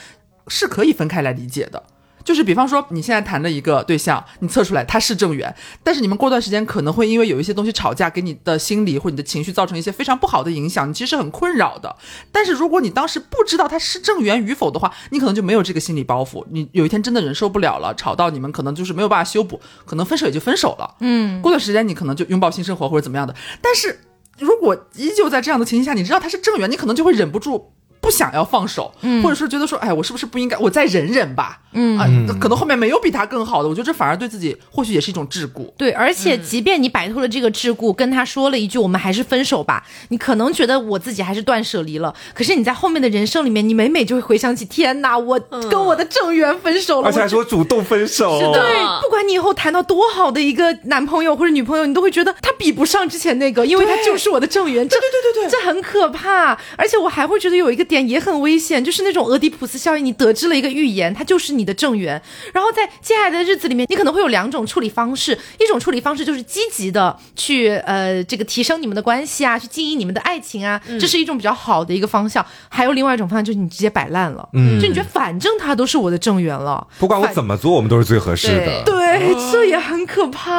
[0.47, 1.83] 是可以分开来理解的。
[2.23, 5.53] 就是比方说，你现在谈的一个对象，你测出来他是正缘，
[5.83, 11.95] 但是你们过段时间可能会因为有一些东西吵架，给你的心理或你的情绪造成一些非常不好的影响，你其实是很困扰的。
[12.31, 16.45] 但是如果你当时不知道他是正缘与否的话，你可能就没有这个心理包袱。
[16.51, 20.95] 你有一天真的忍受不了了，吵到你们可能就是没有办法修补，可能分手也就分手了。
[20.99, 23.35] 嗯，过段时间你可能就拥抱新生活或者怎么样的。
[23.61, 23.99] 但是
[24.39, 27.73] 如果依旧在这样的情形下，你知道他是正缘，你可能就会忍不住。
[28.11, 31.61] 不想要放手，嗯或者说觉得说，哎，我是不是不应该，我再忍忍吧？
[31.71, 32.05] 嗯啊，
[32.41, 35.71] 可能后面没有比他更好的，我觉得这反而对自己或许也是一种桎梏。
[35.77, 42.13] 对，而且即便你摆脱了这个桎梏，跟他说了一句“我们还是分手吧”，你可能觉得我自己还是断舍离了。
[42.33, 54.85] 可是你在后面的人生里面，你每每就会回想起，天哪，我跟我的正缘分手了，而且还我说主动分手，是的对，不管你以后谈到多好的一个男朋友或者女朋友，你都会觉得他比不上之前那个，因为他就是我的正缘。
[54.89, 56.57] 这对对对对，这很可怕。
[56.75, 62.21] 而且我还会觉得有一个点也很危险，就是那种俄狄浦斯效应，你得知了一个预言，它就是你的正缘。
[62.53, 72.45] 然后在接下来的日子里面，你可能会有两种处理方式，一种处理方式就是积极的去呃这个提升你们的关系啊，去经营你们的爱情啊，这是一种比较好的一个方向。
[72.69, 78.83] 还有另外一种方向就是你直接摆烂了，嗯，就你觉得反正他都是我的正缘了，不管我怎么做，我们都是最合适的。
[78.85, 80.51] 对，这也很可怕。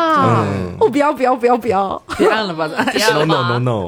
[0.43, 2.03] 嗯哦，不要不要不要不要！
[2.19, 3.87] 别按了吧，咱别按 No no no no，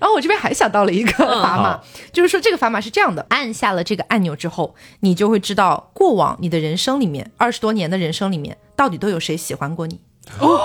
[0.00, 1.80] 然后我这边还想到了一个砝码，
[2.12, 10.00] 就是说这个砝码是这样的：按下了这个按钮之后，你就会知道过往你的人生里面，二十多年的人生里面，到底都有谁喜欢过你，
[10.38, 10.60] 哦！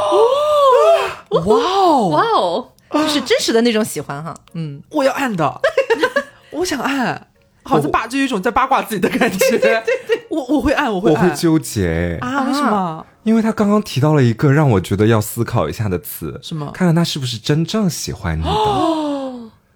[1.32, 4.36] 哇哦，哇哦，就是真实的那种喜欢哈。
[4.54, 5.62] 嗯，我要按的，
[6.52, 7.28] 我想按，
[7.64, 9.38] 好像八就有一种在八卦自己的感觉。
[9.52, 11.24] 对对对，我我会按，我会按。
[11.24, 12.44] 我会纠结，啊？
[12.48, 13.06] 为什么？
[13.24, 16.72] 因为他刚刚提到了一个让我觉得要思考一下的词，什么？
[16.72, 18.50] 看看他是不是真正喜欢你的。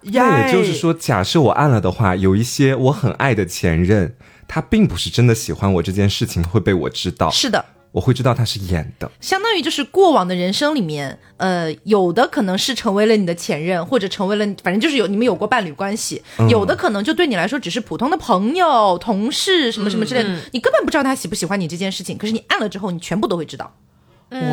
[0.06, 4.16] 那也就是，说，假设我按了的话，有一些我很爱的前任，
[4.48, 7.64] 他并不是真的喜欢我这件事情会被我知道，是的。
[7.94, 9.12] 我会知道他是演的。
[9.22, 22.18] 相当于就是过往的人生里面，呃，有的可能是成为了你的前任，或者成为了，反正就是有你们有过伴侣关系，有的可能就对你来说只是普通的朋友、同事什么什么之类的，你根本不知道他喜不喜欢你这件事情。
[22.18, 23.72] 可是你按了之后，你全部都会知道。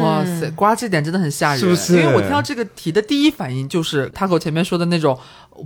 [0.03, 5.19] 哇塞，瓜这点真的很吓人，是不是因为我听到这个题的第一反应就是他和我前面说的那种，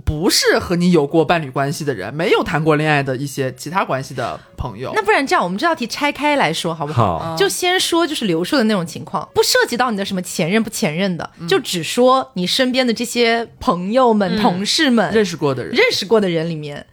[0.05, 4.91] 不是和你有过伴侣关系的人，没有谈过恋爱的一些其他关系的朋友。
[4.95, 7.19] 那不然这样，我们这道题拆开来说好不好？
[7.19, 16.85] 好，就先说就是刘硕的那种情况，不涉及到你的什么前任不前任的，就只说你身边的这些朋友们、同事们、认识过的人，认识过的人里面，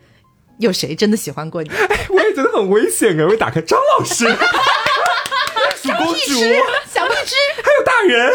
[0.59, 1.69] 有谁真的喜欢过你？
[1.71, 3.25] 哎 我也觉得很危险哎！
[3.25, 4.27] 我打开张老师，
[5.83, 6.19] 鼠公主，
[6.89, 8.33] 小蜜汁，还有大人，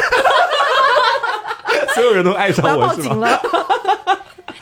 [1.95, 3.07] 所有人都爱上我要报我是吗？
[3.07, 3.41] 警了。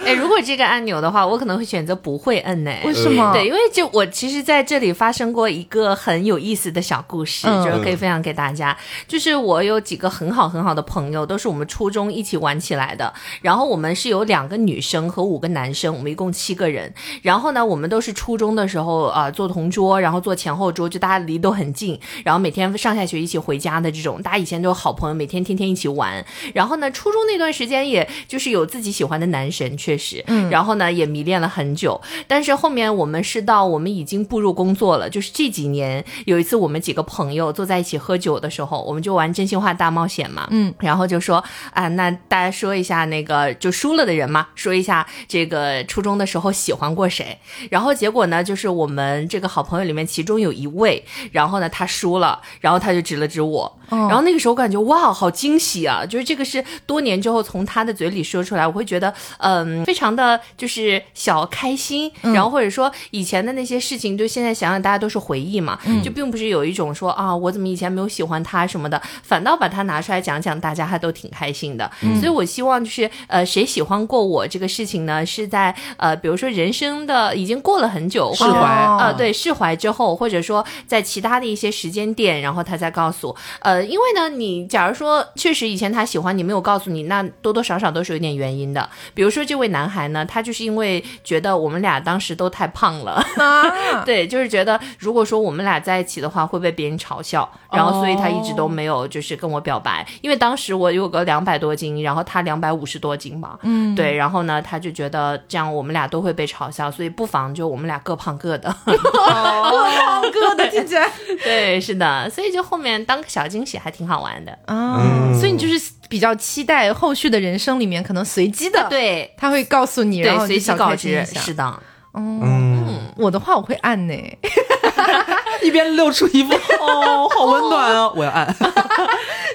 [0.03, 2.71] 哎，如果这个按钮的话，我可能会选择不会摁呢。
[2.83, 3.31] 为什么？
[3.33, 8.75] 对，因为就我其实在这里发生过一个很有意思的小故事，嗯就是可以分享给大家。
[9.07, 13.13] 就是我有几个很好很好的朋友，都是我们初中一起玩起来的。
[13.41, 16.93] 然后我们是有两个女生和五个男生，我们一共七个人。
[17.21, 26.23] 然后呢，我们都是初中的时候啊、呃坐同桌，然后坐前后桌，就大家离都很近，然后每天上下学一起回家的这种，大家以前都是好朋友，每天天天一起玩。
[26.53, 32.01] 然后呢，初中那段时间，也就是有自己喜欢的男神，确实，嗯，然后呢也迷恋了很久。
[32.27, 47.37] 但是后面我们是到我们已经步入工作了，就是这几年有一次我们几个朋友坐在一起喝酒的时候，我们就玩真心话大冒险嘛，嗯，然后就说啊，那大家说一下那个就输了的人嘛，说一下这个初中的时候喜欢过谁。
[47.69, 56.03] 然后结果呢，就是我们这个好朋友里面其中有一位，然后呢他输了，然后他就指了指我，然后那个时候感觉哇，好惊喜啊！
[56.03, 71.89] 就是这个是多年之后从他的嘴里说出来，我会觉得嗯，非常的就是小开心，然后或者说以前的那些事情，就现在想想大家都是回忆嘛，就并不是有一种说啊，我怎么以前没有喜欢他什么的，反倒把他拿出来讲讲，大家还都挺开心的。
[72.19, 78.67] 所以我希望就是呃，谁喜欢过我这个事情呢，是在呃，比如说人生的已经过了很久，释或者怀
[78.99, 88.89] 呃，对，释怀之后，或者说在其他的一些时间点，然后他再告诉，呃，因为呢，你假如说确实以前他喜欢你没有告诉你，那多多少少都是有点原因的。
[89.13, 108.73] 比如说这位男孩呢，他就是因为觉得我们俩当时都太胖了，啊， 对，就是觉得如果说我们俩在一起的话，会被别人嘲笑，然后所以他一直都没有就是跟我表白，因为当时我有个两百多斤，然后他两百五十多斤嘛，嗯，对，然后呢，他就觉得这样我们俩都会被嘲笑，所以不妨就我们俩各胖各的。
[108.85, 111.09] 各胖各的听起来
[111.43, 114.51] 对，是的，所以就后面当个小惊喜还挺好玩的。
[114.65, 119.31] 啊，嗯所以你就是比较期待后续的人生里面可能随机的，，对。
[119.37, 121.39] 他会告诉你，然对，后随你小开机告知，一下。
[121.41, 121.79] 是的。
[122.17, 124.13] 嗯，我的话我会按呢，
[125.63, 128.53] 一边露出一副哦，好温暖啊，我要按。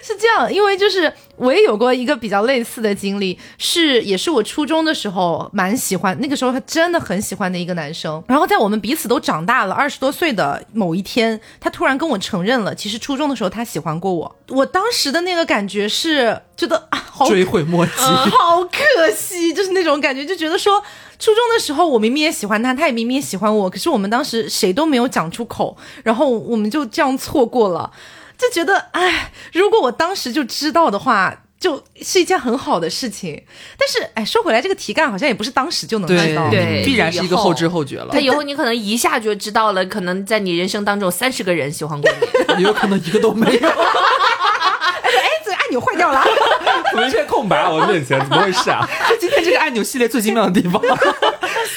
[0.02, 17.92] 是这样，因为就是我也有过一个比较类似的经历，是也是我初中的时候蛮喜欢，那个时候他真的很喜欢的一个男生，然后在我们彼此都长大了二十多岁的某一天，他突然跟我承认了，其实初中的时候他喜欢过我，我当时的那个感觉是觉得啊，好追悔莫及。
[17.92, 20.82] 好可惜，就是那种感觉，就觉得说，
[21.20, 27.92] 初中的时候我明明也喜欢他，他也明明也喜欢我，可是我们当时谁都没有讲出口，然后我们就这样错过了，
[28.36, 31.44] 就觉得，哎，如果我当时就知道的话。
[31.60, 33.44] 就是一件很好的事情，
[33.76, 36.48] 但是哎，说回来，这个题干好像也不是当时就能知道。
[36.48, 38.18] 对必然是一个后知后觉了他。
[38.18, 42.62] 以后你可能一下就知道了，可能在你人生当中三十个人喜欢过你。
[42.62, 43.68] 也 有可能一个都没有。
[43.68, 45.12] 哎，
[45.44, 46.24] 这个按钮坏掉了。
[46.90, 47.70] 怎么一片空白啊？
[47.70, 48.86] 我面前怎么回事啊？
[49.08, 50.80] 这 今天这个按钮系列最精妙的地方，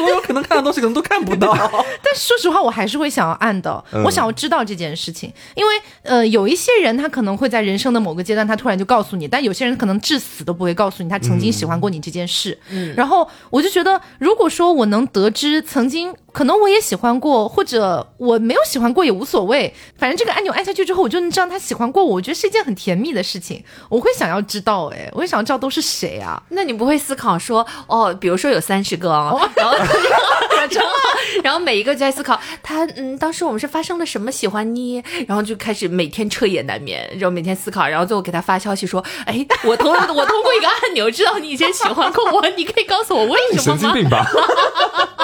[0.05, 1.53] 所有可能看的东西可能都看不到。
[2.03, 4.03] 但是说实话，我还是会想要按的，嗯。
[4.03, 5.73] 我想要知道这件事情，因为
[6.03, 12.57] 呃，有一些人他可能会在人生的某个阶段，他突然就告诉你，但有些人可能至死都不会告诉你他曾经喜欢过你这件事。
[12.69, 26.41] 嗯，然后我就觉得，如果说我能得知曾经可能我也喜欢过，或者我没有喜欢过也无所谓，反正这个按钮按下去之后，我就能知道他喜欢过我，我觉得是一件很甜蜜的事情，我会想要知道，哎，我会想要知道都是谁啊。
[26.49, 29.77] 那你不会思考说，哦，比如说有三十个哦，然后
[30.71, 30.91] 然后
[31.43, 43.79] 然后每一个就在思考他，嗯，当时我们是发生了什么喜欢你，然后就开始每天彻夜难眠，然后每天思考，然后最后给他发消息说，哎，我通我通过一个按钮知道你以前喜欢过我，你可以告诉我为什么吗？
[43.81, 44.25] 神经病吧？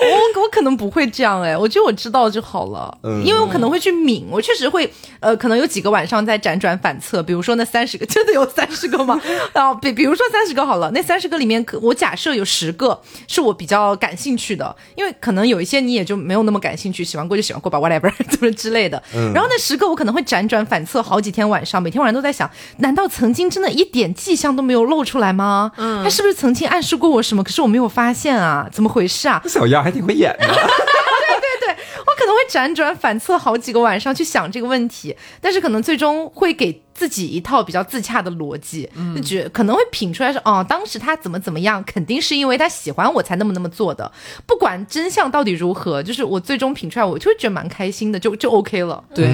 [0.00, 4.90] 我我可能不会这样哎，我觉得我知道就好了，嗯因为我可能会去抿，我确实会，
[5.20, 9.20] 呃，可能有几个晚上在辗转反侧，比如说那三十个 真的有三十个吗？
[9.52, 19.02] 然后比比如说三十个好了，那三十个里面可我假设有十个是我比较感兴趣的，因为可能有一些你也就没有那么感兴趣，喜欢过就喜欢过吧，whatever 怎 么之类的。
[19.34, 25.72] 然后那十个我可能会辗转反侧好几天晚上，每天晚上都在想，难道曾经真的一点迹象都没有露出来吗？
[25.76, 27.42] 嗯，他是不是曾经暗示过我什么？
[27.42, 29.42] 可是我没有发现啊，怎么回事啊？
[29.46, 30.46] 小妖还挺会演的。
[30.46, 44.10] 我可能会辗转反侧好几个晚上去想这个问题，但是可能最终会给自己一套比较自洽的逻辑，就觉可能会品出来说，哦，当时他怎么怎么样，肯定是因为他喜欢我才那么那么做的。
[44.44, 49.02] 不管真相到底如何，就是我最终品出来，我就会觉得蛮开心的，就就 OK 了。
[49.14, 49.28] 对，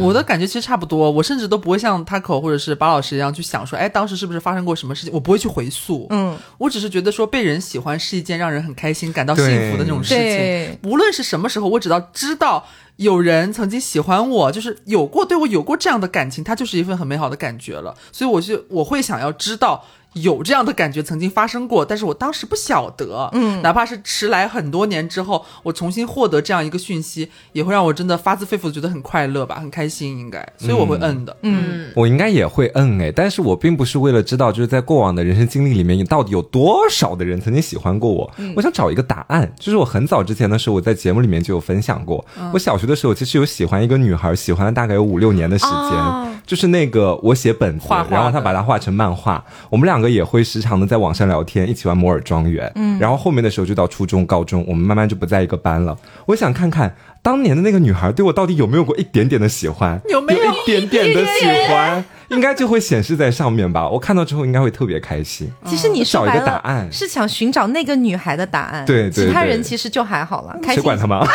[0.00, 6.06] 我的感觉其实差不多，我甚至都不会像 Taco 或者是巴老师一样去想说，哎，当时是不是发生过什么事情，我不会去回溯。
[6.08, 10.90] 嗯，我只是觉得说被人喜欢是一件让人很开心、感到幸福的那种事对情。
[10.90, 12.66] 无论是什么时候，我只要知道
[13.00, 17.96] 有人曾经喜欢我，就是有过对我有过这样的感情，它就是一份很美好的感觉了。
[18.12, 19.86] 所以我就我会想要知道。
[20.14, 39.52] 有这样的感觉曾经发生过，但是我当时不晓得，嗯，哪怕是迟来很多年之后，我重新获得这样一个讯息，也会让我真的发自肺腑的觉得很快乐吧，很开心，应该，所以我会摁的，嗯，我应该也会摁哎，但是我并不是为了知道就是在过往的人生经历里面，你到底有多少的人曾经喜欢过我，我想找一个答案。
[39.58, 55.94] 就是我很早之前的时候，我在节目里面就有分享过，我小学的时候其实有喜欢一个女孩，喜欢了大概有五六年的时间，哦就是那个我写本子，画画然后她把它画成漫画，我们两个也会时常的在网上聊天，一起玩摩尔庄园，嗯，然后后面的时候就到初中、高中，我们慢慢就不在一个班了。
[56.24, 63.86] 我想看看当年的那个女孩对我到底有没有过一点点的喜欢，有没有一点点的喜欢，应该就会显示在上面吧。
[63.86, 65.52] 我看到之后应该会特别开心。
[65.68, 71.22] 其实你说找一个答案是想寻找那个女孩的答案，对对其他人其实就还好了，开心谁管他吗？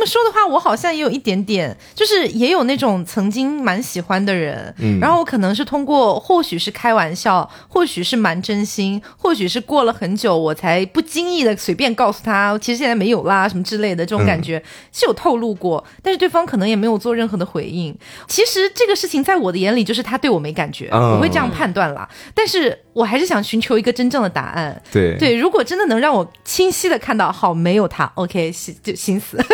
[0.00, 17.94] 这么说的话，我好像也有一点点，就是也有那种曾经蛮喜欢的人，嗯然后我可能是通过或许是开玩笑，或许是蛮真心，或许是过了很久我才不经意的随便告诉他，其实现在没有啦什么之类的这种感觉、是有透露过，但是对方可能也没有做任何的回应。
[18.26, 24.82] 其实这个事情在我的眼里就是他对我没感觉，嗯我会这样判断啦，但是我还是想寻求一个真正的答案。
[24.90, 29.38] 对对，如果真的能让我清晰的看到，好，没有他，OK，心就心死。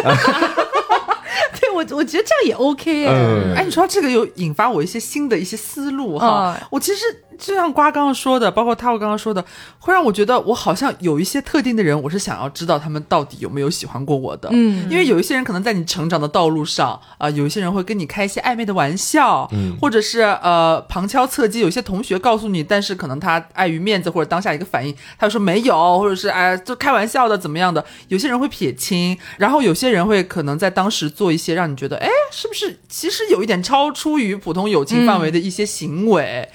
[1.61, 3.55] 对我，我觉得这样也 OK 哎、嗯。
[3.55, 6.57] 哎，你说这个又引发我一些新的一些思路哈。
[6.59, 6.66] 嗯。
[6.70, 7.05] 我其实
[7.39, 9.45] 就像瓜刚刚说的，包括他我刚刚说的，
[9.78, 14.49] 会让我觉得我好像有一些特定的人，我是想要知道他们到底有没有喜欢过我的。
[14.53, 27.84] 嗯因为有一些人可能在你成长的道路上啊、有一些人会跟你开一些暧昧的玩笑，嗯或者是呃旁敲侧击，有些同学告诉你，但是可能他碍于面子或者当下一个反应，他就说没有，或者是哎就开玩笑的怎么样的。
[28.09, 36.49] 有些人会撇清，然后有些人会可能在当时做一些让你觉得哎是不是其实有一点超出于普通友情范围的一些行为。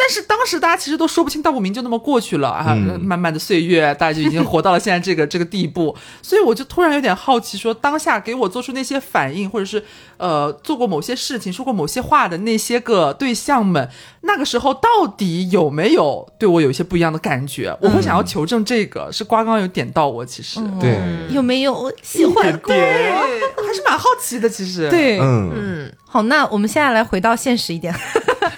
[0.00, 2.66] 但是当时大家其实都说不清道不明，就那么过去了啊！
[2.68, 9.84] 嗯漫漫的岁月，大家就已经活到了现在这个这个地步， 所以我就突然有点好奇，说当下给我做出那些反应，或者是
[10.16, 13.90] 呃做过某些事情、说过某些话的那些个对象们，
[14.20, 17.76] 那个时候到底有没有对我有一些不一样的感觉？
[17.80, 20.96] 我会想要求证这个，是瓜刚刚有点到我，其实、对，
[21.30, 22.72] 有没有喜欢过？
[22.72, 27.92] 对，还是蛮好奇的，其实。，对，嗯，嗯，好，那我们现在来回到现实一点。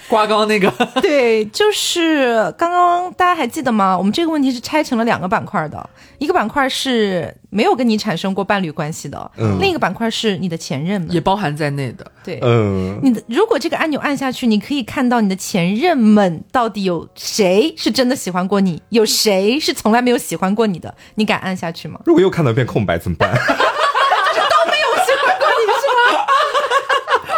[0.07, 0.71] 瓜刚刚那个，
[1.01, 3.97] 对，就是刚刚大家还记得吗？
[3.97, 11.11] 我们这个问题是拆成了两个板块的，一个板块是没有跟你产生过伴侣关系的，嗯另一个板块是你的前任们。
[11.11, 12.05] 也包含在内的。
[12.23, 21.99] 对，嗯，你的如果这个按钮按下去，你可以看到你的前任们到底有谁是真的喜欢过你，有谁是从来没有喜欢过你的，你敢按下去吗？
[22.05, 23.31] 如果又看到一片空白怎么办？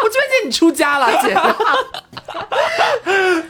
[0.04, 1.34] 我这边见你出家了，姐。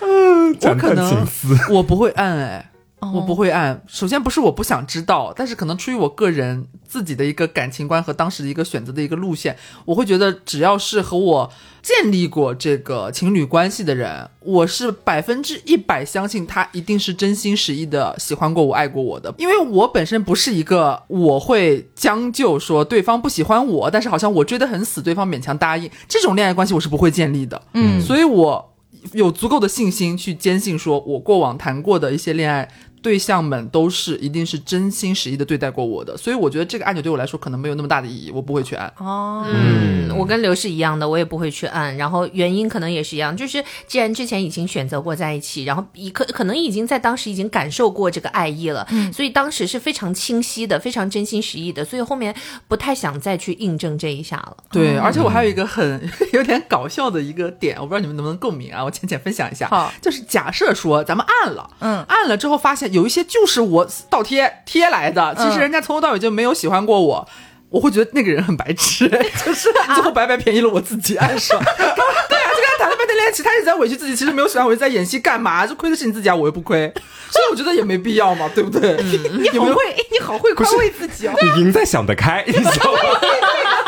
[0.59, 1.27] 展探可能，
[1.71, 2.69] 我不会按哎。
[2.99, 3.11] 哦。
[3.13, 11.51] 我不会按，首先不是我不想知道，但是可能出于我个人自己的一个感情观和当时的一个选择的一个路线，我会觉得只要是和我
[11.81, 27.99] 建立过这个情侣关系的人，我是百分之一百相信他一定是真心实意的喜欢过我、爱过我的，因为我本身不是一个我会将就说对方不喜欢我，但是好像我追得很死，对方勉强答应这种恋爱关系我是不会建立的，嗯。
[27.99, 28.72] 所以我
[29.11, 32.69] 有足够的信心去坚信，说我过往谈过的一些恋爱
[33.03, 38.91] 对象们都是一定是真心实意的对待过我的，所以我觉得这个按钮对我来说可能没有那么大的意义，我不会去按。
[38.97, 52.33] 哦，嗯，我跟刘是一样的，我也不会去按，然后原因可能也是一样，就是既然之前已经选择过在一起，然后已可可能已经在当时已经感受过这个爱意了，所以当时是非常清晰的，非常真心实意的，所以后面
[52.69, 54.55] 不太想再去印证这一下了。
[54.71, 59.67] 对，而且我还有一个很 有点搞笑的一个点，我不知道你们能不能共鸣啊，我浅浅分享一下。
[59.67, 67.27] 好就是假设说咱们按了，嗯按了之后发现有一些就是我倒贴贴来的，其实人家从头到尾就没有喜欢过我。
[67.69, 69.09] 我会觉得那个人很白痴，
[69.43, 71.59] 就是最后白白便宜了我自己，按爽。
[71.59, 75.65] 对啊，就跟他谈了半天恋爱，其实他一直在委屈自己，其实没有喜欢我，一直在演戏，干嘛？
[75.65, 76.93] 就亏的是你自己啊，我又不亏，
[77.31, 78.95] 所以我觉得也没必要嘛，对不对？
[79.01, 81.33] 你好会，你好会宽慰自己哦。
[81.41, 82.99] 你赢在想得开，你知道吗？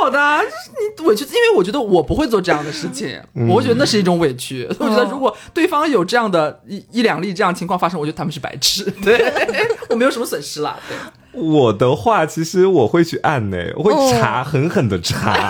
[0.00, 0.54] 好的啊，就是
[1.00, 4.66] 你委屈，因为我觉得我不会做这样的事情，我会觉得那是一种委屈。
[4.78, 9.32] 我觉得如果对方有这样的一一两例这样情况发生，我觉得他们是白痴，对
[9.90, 10.78] 我没有什么损失啦。
[10.88, 10.96] 对，
[11.40, 15.48] 我的话，其实我会去按呢，我会查，狠狠的查，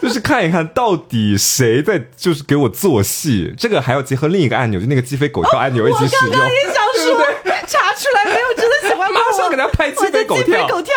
[0.00, 3.52] 就是看一看到底谁在就是给我做戏。
[3.58, 6.46] 这个还要结合另一个按钮，就那个鸡飞狗跳按钮一起使用我。
[6.46, 7.20] 也想说，
[7.66, 10.94] 查出来没有真的喜欢我，马上给他拍鸡飞狗跳鸡飞，狗跳。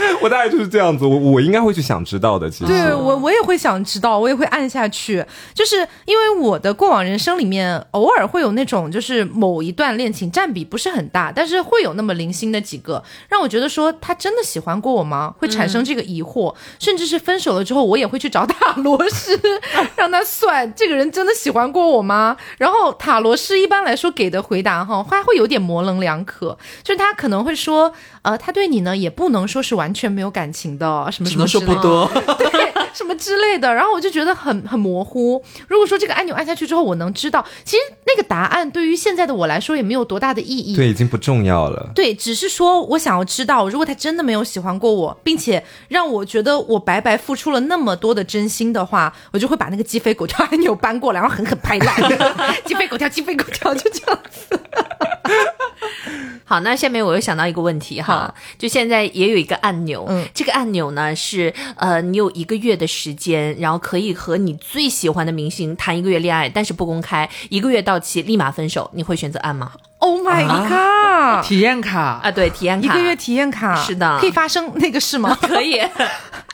[0.22, 1.04] 我大概就是这样子。
[1.04, 2.48] 我我应该会去想知道的。
[2.48, 5.24] 其实，对我，我也会想知道，我也会按下去，
[5.54, 15.34] 就是因为我的过往人生里面，偶尔会有那种，就是某一段恋情占比不是很大，但是会有那么零星的几个，让我觉得说他真的喜欢过我吗？
[15.38, 19.38] 会产生这个疑惑，甚至是分手了之后，我也会去找塔罗师，
[19.96, 22.36] 让他算这个人真的喜欢过我吗？
[22.58, 27.92] 然后塔罗师一般来说给的回答哈，他会有点模棱两可，就是他可能会说，
[28.22, 32.10] 呃，他对你呢也不能说是完全没有感情的，什么什么之类的不多。
[32.38, 35.42] 对，什么之类的，然后我就觉得很很模糊。
[35.68, 40.76] 如果说这个按钮按下去之后，我能知道，其实那个答案对于现在的我来说也没有多大的意义。
[40.76, 41.90] 对，已经不重要了。
[41.94, 51.96] 对，只是说我想要知道，如果他真的没有喜欢过我，并且让我觉得我白白付出了那么多的真心的话，我就会把那个鸡飞狗跳按钮搬过来，然后狠狠拍烂，
[52.64, 54.58] 鸡飞狗跳，鸡飞狗跳，就这样子。
[56.44, 60.26] 好，那下面我又想到一个问题哈，就现在也有一个按钮，嗯。
[60.34, 72.20] 这个按钮呢是呃，你有一个月的时间，然后可以和你最喜欢的明星谈一个月恋爱，但是不公开，一个月到期立马分手，你会选择按吗？Oh my god！、体验卡。
[72.22, 72.86] 啊，对，体验卡。
[72.86, 73.74] 一个月体验卡。
[73.76, 74.18] 是的。
[74.20, 75.36] 可以发生那个事吗？
[75.42, 75.78] 可以，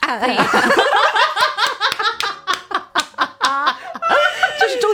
[0.01, 0.39] 按 按，这是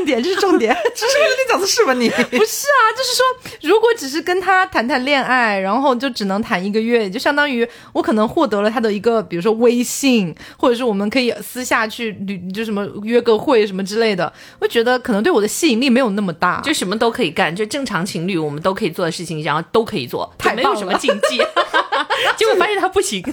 [0.01, 0.75] 重点，这是重点。
[0.95, 1.13] 这是
[1.47, 2.09] 那饺子是吧你？
[2.09, 3.23] 不是啊，就是说，
[3.61, 16.59] 如果只是跟他谈谈恋爱，然后就只能谈一个月，就相当于我可能获得了他的一个，比如说微信，或者是我们可以私下去旅，就什么约个会什么之类的，我觉得可能对我的吸引力没有那么大。
[16.63, 21.37] 就什么都可以干，就正常情侣我们都可以做的事情，然后都可以做，太就没有什么禁忌。
[22.37, 23.31] 结果发现他不行， 这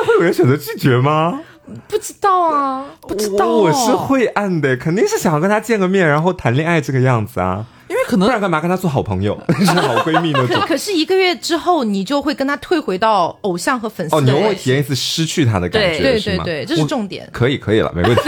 [0.00, 1.40] 个会有人选择拒绝吗？
[1.88, 3.94] 不知道啊，不知道、我我是。
[3.94, 7.64] 会按的，肯定是想要跟他见个面，然后谈恋爱这个样子啊。
[7.88, 10.60] 因为可能不然干嘛跟他做好朋友， 是好闺蜜那种？
[10.68, 17.26] 可是一个月之后，你就会跟他退回到偶像和粉丝哦，你会体验一次失去他的感觉，对是吗对对，这是重点。
[17.32, 18.20] 可以可以了，没问题。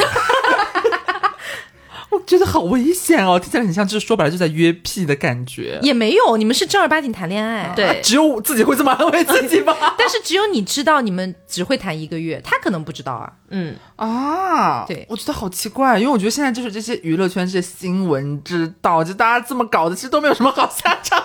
[2.10, 5.78] 我觉得好危险哦，听起来很像就是说白了就在约屁的感觉。
[5.82, 7.72] 也没有，你们是正儿八经谈恋爱。
[7.76, 9.76] 对，只有我自己会这么安慰自己吧？
[9.96, 13.32] 但是只有你知道你们只会谈一个月，他可能不知道啊。
[13.50, 21.20] 嗯，啊，对我觉得好奇怪，因为我觉得现在就是这些娱乐圈这些新闻知道，就大家这么搞的，其实都没有什么好下场。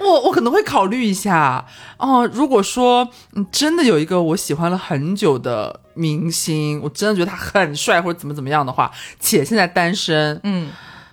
[0.00, 1.64] 我我可能会考虑一下。
[1.98, 10.70] 哦、如果说嗯真的有一个我喜欢了很久的明星，我真的觉得他很帅或者怎么怎么样的话，且现在单身，嗯，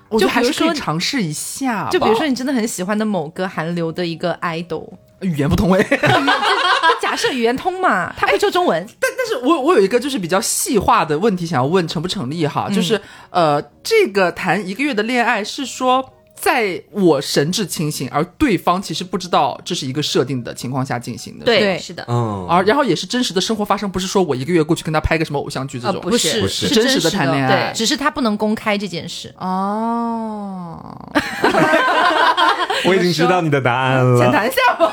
[0.08, 1.90] 我觉得还是说尝试一下吧。
[1.90, 4.88] 就比如说你真的很喜欢的某个韩流的一个 idol，
[5.20, 5.86] 语言不通哎，
[7.02, 16.14] 假设语言通嘛，他会说中文，但但是我我有一个就是比较细化的问题想要问成不成立哈，就是呃，这个谈一个月的恋爱是说。
[16.40, 26.30] 在我神志清醒，而对方其实不知道这是一个设定的情况下进行的，对，是的，嗯，而然后也是真实的生活发生，不是说我一个月过去跟他拍个什么偶像剧这种，啊不是。
[26.30, 26.42] 是。
[26.42, 26.68] 不是。
[26.68, 27.72] 是真真实的谈恋爱。
[27.72, 29.34] 对，只是他不能公开这件事。
[29.38, 30.80] 哦，
[32.86, 34.20] 我已经知道你的答案了。
[34.22, 34.92] 浅谈一下吧。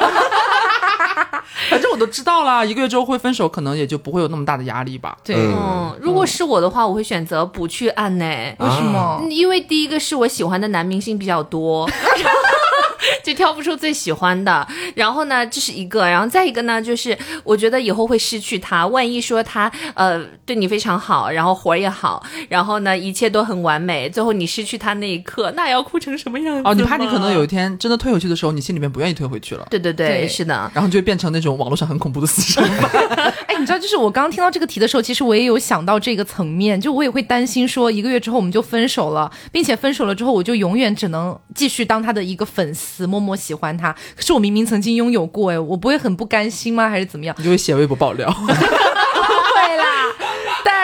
[1.71, 5.17] 反正我都知道啦，一个月之后会分手，可能也就不会有那么大的压力吧。
[5.25, 5.37] 对，
[6.01, 8.25] 如果是我的话，我会选择不去按呢。
[8.25, 9.21] 为什么？
[9.23, 11.89] 嗯因为第一个是我喜欢的男明星比较多，
[13.25, 14.67] 就挑不出最喜欢的。
[14.95, 18.87] 然后呢，这是一个，然后再一个呢，就是我觉得以后会失去他。
[18.87, 26.69] 万一说他呃对你非常好，然后活儿也好，然后呢一切都很完美，最后你失去他那一刻，那要哭成什么样子？
[26.69, 27.47] 哦，你怕你可能有一。
[27.55, 30.69] 天真的退回去的时候，你心里面不愿意退回去了，对对对，对是的。
[30.75, 32.91] 然后就会变成那种网络上很恐怖的死神吧。
[33.47, 43.93] 哎，你知道，就是我刚刚听到这个题的时候，其实我也有想到这个层面，就我也会担心说，一个月之后我们就分手了，并且分手了之后，我就永远只能继续当他的一个粉丝，默默喜欢他。
[44.15, 46.89] 可是我明明曾经拥有过，哎，我不会很不甘心吗？
[46.89, 47.35] 还是怎么样？
[47.39, 48.33] 你就会写微博爆料。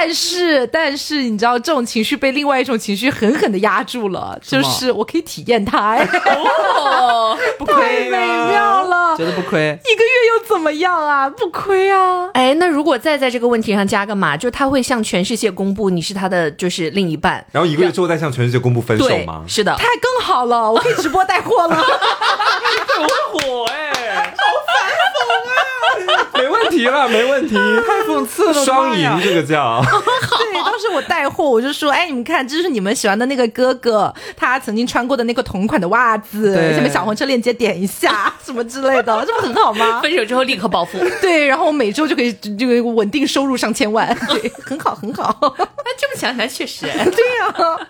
[0.00, 9.14] 但是，但是你知道，这种情绪被另外一种情绪狠狠的压住了，就是我可以体验它，哎，哦，不 太美妙了。
[9.18, 9.60] 觉得不亏。
[9.60, 11.28] 一个月又怎么样啊？
[11.28, 12.30] 不亏啊！
[12.32, 19.44] 哎，那如果再在这个问题上加个码，就他会向全世界公布你是他的就是另一半，然后一个月之后再向全世界公布分手吗，？
[19.46, 21.76] 是的，太更好了，我可以直播带货了。
[21.76, 25.59] 很火哎，好反讽啊！
[26.34, 29.82] 没问题了，没问题，太讽刺了，双赢这个叫。
[29.82, 40.00] 对，当时我带货，我就说，哎，你们看，这是你们喜欢的那个哥哥，他曾经穿过的那个同款的袜子，对下面小黄车链接点一下， 什么之类的，这不很好吗？
[40.02, 45.36] 分手之后立刻暴富，对，然后我每周就可以这个稳定收入上千万，对，很好，很好。
[45.40, 46.92] 那这么想起来确实，对
[47.38, 47.88] 呀、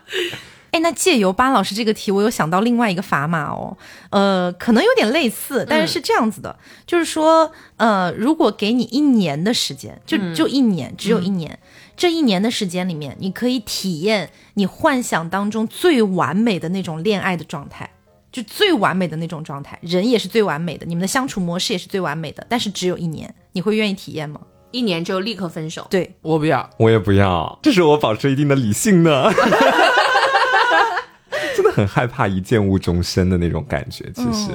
[0.71, 3.77] 哎，那借由巴老师这个题，我有想到另外一个砝码哦，
[4.11, 6.57] 呃，可能有点类似，但是是这样子的，
[6.87, 11.59] 就是说，呃，如果给你一年的时间，就就一年，只有一年，
[11.97, 17.91] 这一年的时间里面，你可以体验你幻想当中最完美的那种恋爱的状态。
[18.33, 24.41] 就最完美的那种状态，人也是最完美的，你们的相处模式也是最完美的，但是只有一年，你会愿意体验吗？
[24.71, 25.85] 一年就立刻分手。
[25.91, 26.71] 对，我不要。
[26.77, 29.25] 我也不要，这是我保持一定的理性呢。
[31.61, 34.51] 真的很害怕一见误终身的那种感觉，其实、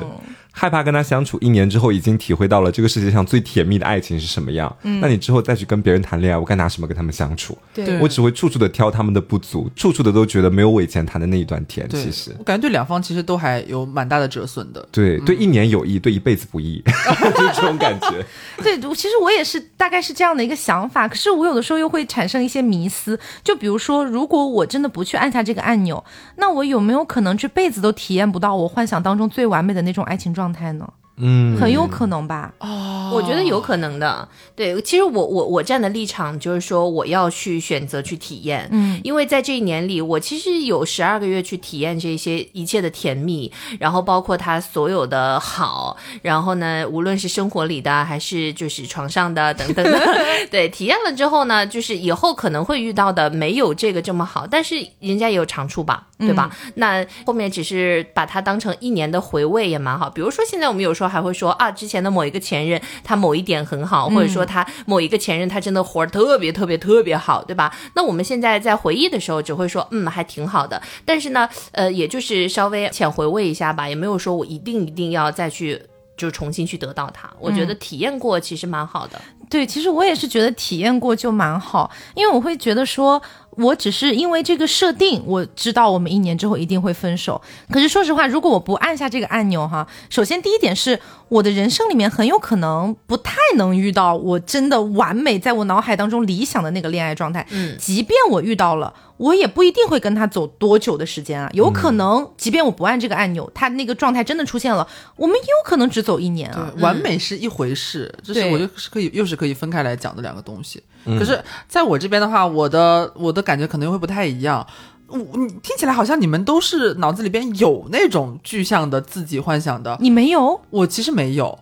[0.58, 4.74] 害怕跟他相处一年之后，已经体会到了这个世界上最甜蜜的爱情是什么样。
[4.84, 7.58] 嗯那你之后再去跟别人谈恋爱，我该拿什么跟他们相处？
[7.74, 11.88] 对我只会处处的挑他们的不足，处处的都觉得没有我以前谈的那一段甜。
[11.89, 14.88] 其实我感觉对两方其实都还有蛮大的折损的。
[14.91, 16.82] 对对，一年有益，对一辈子不易，
[17.36, 18.26] 就是这种感觉。
[18.64, 26.01] 对，其实我也是大概是这样的一个想法，可是我有的时候又会产生一些迷思，就比如说，如果我真的不去按下这个按钮，
[26.38, 30.87] 那我有没有可能这辈子都体验不到我幻想当中最完美的那种爱情状态呢？
[31.17, 32.53] 嗯，很有可能吧。
[32.59, 32.81] 哦
[33.13, 34.27] 我觉得有可能的。
[34.55, 50.01] 对，其实我我我站的立场就是说，我要去选择去体验，嗯，因为在这一年里，我其实有十二个月去体验这些一切的甜蜜，然后包括他所有的好，然后呢，无论是生活里的还是就是床上的等等的，
[50.49, 56.49] 对，体验了之后呢，就是以后可能会遇到的没有这个这么好，但是人家也有长处吧，对吧？
[56.76, 60.09] 那后面只是把它当成一年的回味也蛮好。
[60.09, 67.76] 比如说现在我们有时候还会说啊，之前的某一个前任他某一点很好，或者说他某一个前任他真的活儿特别特别特别好，对吧？
[67.95, 75.82] 那我们现在在回忆的时候只会说嗯还挺好的，但是呢，呃，也就是稍微浅回味一下吧，也没有说我一定一定要再去。
[76.18, 79.20] 就重新去得到它，我觉得体验过其实蛮好的。
[79.49, 83.22] 对，其实我也是觉得体验过就蛮好，因为我会觉得说，
[83.56, 87.41] 我只是因为这个设定，我知道我们一年之后一定会分手。
[87.72, 97.45] 可是说实话，如果我不按下这个按钮哈，首先第一点是我的人生里面很有可能不太能遇到我真的完美，在我脑海当中理想的那个恋爱状态。
[97.51, 101.49] 嗯，即便我遇到了，我也不一定会跟他走多久的时间啊。
[101.53, 106.71] 有可能，即便我不按这个按钮，他那个状态真的出现了，我们也有可能只走一年啊。
[106.73, 110.82] 对，完美是一回事，这是对我就是可以又是可以分开来讲的两个东西。
[111.05, 114.65] 可是在我这边的话，我的我的感觉可能会不太一样。
[115.08, 120.62] 我你听起来好像你们都是脑子里边有那种具象的自己幻想的，你没有？
[120.70, 121.60] 我其实没有，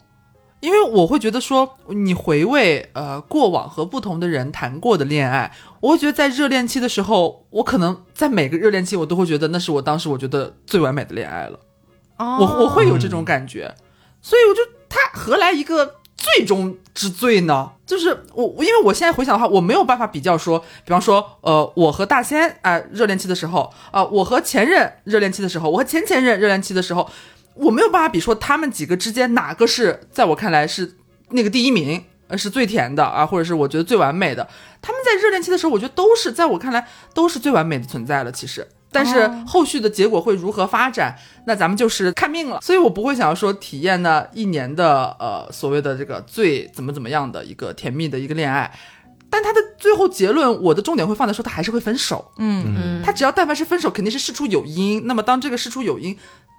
[0.62, 11.60] 因为我会觉得说，你回味呃过往和不同的人谈过的恋爱，我会觉得在热恋期的时候，我可能在每个热恋期，我都会觉得那是我当时我觉得最完美的恋爱了。
[12.18, 13.76] 哦我我会有这种感觉，
[14.22, 17.72] 所以我就他何来一个最终之最呢？
[17.86, 27.10] 就是我，因为我现在回想的话，我没有办法比较说，比方说，呃，我和大仙啊、热恋期的时候，啊、我和前任热恋期的时候，我和前前任热恋期的时候，
[27.56, 30.96] 我没有办法比说他们几个之间哪个是在我看来是
[31.32, 32.06] 那个第一名。
[32.30, 34.48] 呃，是最甜的啊，或者是我觉得最完美的。
[34.82, 38.32] 他们在热恋期的时候，我觉得都是在我看来都是最完美的存在了。
[38.32, 41.18] 其实，但是哦后续的结果会如何发展，
[41.48, 42.60] 那咱们就是看命了。
[42.62, 48.72] 所以我不会想要说体验呢一年的呃所谓的这个最怎么怎么样的一个甜蜜的一个恋爱。
[49.30, 52.32] 但他的最后结论，我的重点会放在说他还是会分手。
[52.38, 55.08] 嗯嗯，他只要但凡是分手，肯定是事出有因。
[55.08, 56.16] 那么当这个事出有因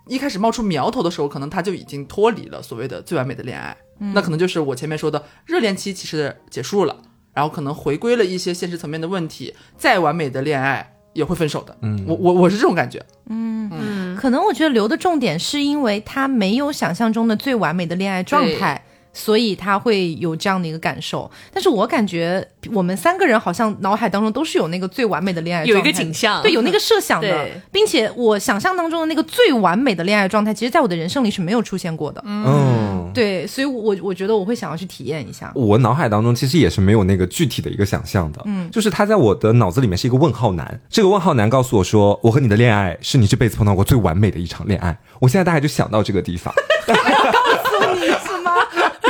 [0.09, 3.77] 一开始冒出苗头的时候，可能他就已经脱离了所谓的最完美的恋爱。
[4.13, 6.97] 那可能就是我前面说的热恋期其实结束了，
[7.33, 11.75] 然后可能回归了一些现实层面的问题，再完美的恋爱也会分手的。
[11.81, 13.03] 嗯我我我是这种感觉。
[13.31, 18.85] 嗯嗯，可能我觉得留的重点是因为他没有想象中的最完美的恋爱状态，
[19.15, 21.31] 所以他会有这样的一个感受。
[21.51, 32.23] 但是我感觉我们三个人好像脑海当中都是有那个最完美的恋爱有状态，一个景象，对，有那个设想的，并且我想象当中的那个最完美的恋爱状态，其实在我的人生里是没有出现过的。
[32.27, 35.51] 嗯，对，所以我我觉得我会想要去体验一下。
[35.55, 40.81] 我脑海当中其实也是没有那个具体的一个想象的，嗯，就是他在我的脑子里面是一个问号男。
[40.91, 44.99] 这个问号男告诉我说，我和你的恋爱是你这辈子碰到过最完美的一场恋爱。
[45.21, 46.53] 我现在大概就想到这个地方？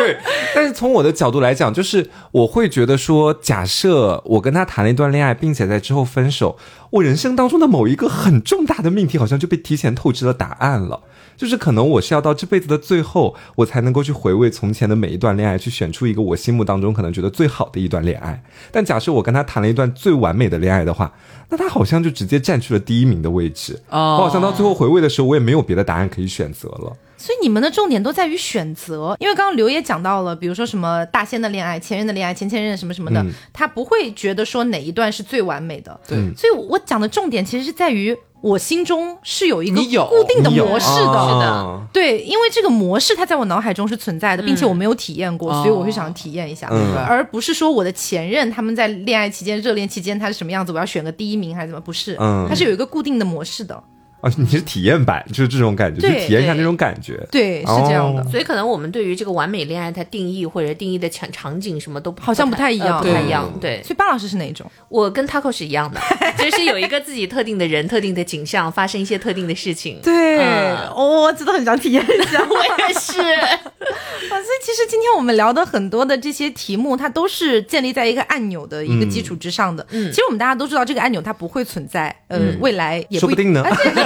[0.04, 0.18] 对，
[0.54, 6.58] 但是从我的角度来讲，就是我会觉得说，假设我跟他谈了一段恋爱，并且在之后分手，
[6.90, 11.00] 我人生当中的某一个很重大的命题，好像就被提前透支了答案了。
[11.36, 18.40] 就是可能我是要到这辈子的最后，我才能够去回味从前的每一段恋爱，去选出一个我心目当中可能觉得最好的一段恋爱。
[18.70, 21.12] 但假设我跟他谈了一段最完美的恋爱的话，
[21.48, 23.82] 那他好像就直接占据了第一名的位置。
[23.90, 26.92] 哦我好像到最后回味的时候，我也没有别的答案可以选择了。
[27.24, 35.98] 所以你们的重点都在于选择，因为刚刚刘也讲到了，比如说什么大仙的恋爱、前任的恋爱、前前任什么什么的，嗯他不会觉得说哪一段是最完美的。
[36.06, 41.08] 对所以我讲的重点其实是在于我心中是有一个固定的模式的。
[41.08, 51.80] 啊是的对，因为这个模式它在我脑海中是存在的，并且我没有体验过，哦所以我会想体验一下，嗯而不是说我的前任他们在恋爱期间、热恋期间他是什么样子，我要选个第一名还是怎么？
[51.80, 53.82] 不是，嗯它是有一个固定的模式的。
[54.24, 57.20] 啊，你是体验版，就是这种感觉，对去体验一下那种感觉。
[57.30, 58.22] 对，是这样的。
[58.22, 63.52] 哦所以可能我们对于这个完美恋爱，它定义或者定义的场场景什么都好像不太一样呃不太一样。
[63.60, 64.68] 对，所以巴老师是哪一种？
[64.88, 66.00] 我跟 Taco 是一样的，
[66.38, 70.00] 就是有一个自己特定的人、 特定的景象，发生一些特定的事情。
[70.02, 72.42] 对，嗯我真的很想体验一下。
[72.48, 73.20] 我也是。
[74.24, 79.86] 啊，所以其实今天我们聊的很多的这些题目，它都是建立在一个按钮的一个基础之上的。
[79.90, 83.52] 嗯，其实我们大家都知道，这个按钮它不会存在，呃，未来也不说不定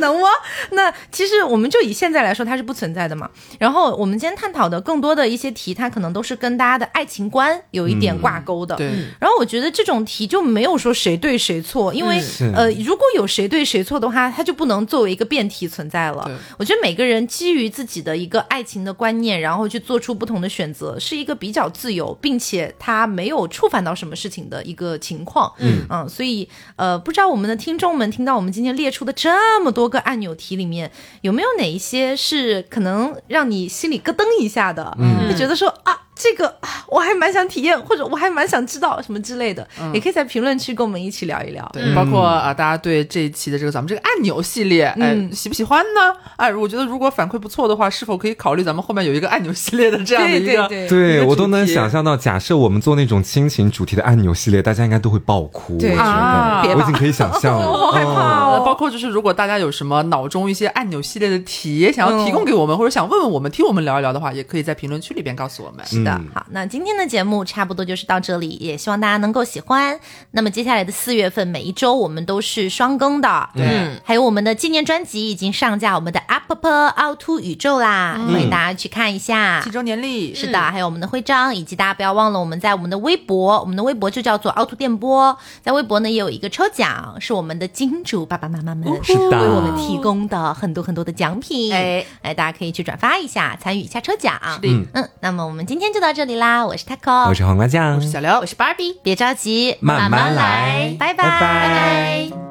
[0.00, 0.28] 能哦。
[0.72, 3.30] 那其实我们就以现在来说，它是不存在的嘛。
[3.58, 8.76] 然后我们今天探讨的更多的一些题，它可能都是跟大家的爱情观有一点挂钩的。
[8.76, 8.90] 对，
[9.20, 16.34] 然后我觉得这种题就没有说谁对谁错，因为、是呃，如果有谁对谁错的话，它就不能作为一个辩题存在了对。
[16.58, 25.52] 我觉得每个人基于自己的一个爱情的观念，然后去做出不同的选择，是一个比较自由，并且他没有触犯到什么事情的一个情况。
[25.58, 34.96] 嗯嗯，所以呃，不知道我们的听众们听到我们今天列出的这么多个按钮题里面，有没有哪一些是可能让你心里咯噔一下的？
[34.98, 36.06] 嗯，就觉得说啊。
[36.22, 41.66] 这个啊我还蛮想体验，或者我还蛮想知道什么之类的，也可以在评论区跟我们一起聊一聊。
[41.72, 46.14] 对，包括啊，大家对这一期的这个咱们这个按钮系列，哎，嗯喜不喜欢呢？
[46.36, 50.68] 哎，我觉得如果反馈不错的话，是否可以考虑咱们后面有一个按钮系列的这样的一个？
[50.68, 55.78] 对对对对个我都能想象到，假设我们做那种亲情主题的按钮系列，大家应该都会爆哭。
[55.78, 58.10] 对我觉啊得我已经可以想象了， 我好害怕
[58.46, 65.84] 哦包括就是如果大家有什么脑中一些按钮系列的题想要提供给我们，或者想问问我们，听我们聊一聊的话，也可以在评论区里边告诉我们。
[65.86, 69.98] 是的嗯，好，那今天的节目差不多就是到这里，也希望大家能够喜欢。
[70.32, 79.60] 那么接下来的四月份，每一周我们都是双更的，嗯，还有我们的纪念专辑已经上架我们的 Up Up 凹凸宇宙啦，欢迎大家去看一下。
[79.62, 79.70] 七。
[79.70, 80.34] 周年历。
[80.34, 92.04] 是的，还有我们的徽章，以及大家不要忘了，我们在我们的微博，我们的微博就叫做凹凸电波，在微博呢也有一个抽奖，是我们的金主爸爸妈妈们是为我们提供的很多很多的奖品，哎。
[92.22, 94.34] 哎，大家可以去转发一下，参与一下抽奖。
[94.60, 94.68] 的。
[94.94, 97.96] 嗯，那么我们今天就到这里啦我是 taco 我是黄瓜酱。
[97.96, 98.30] 我是小刘。
[98.38, 100.96] 我是 barbie 别着急慢慢来。
[100.98, 102.49] 拜拜。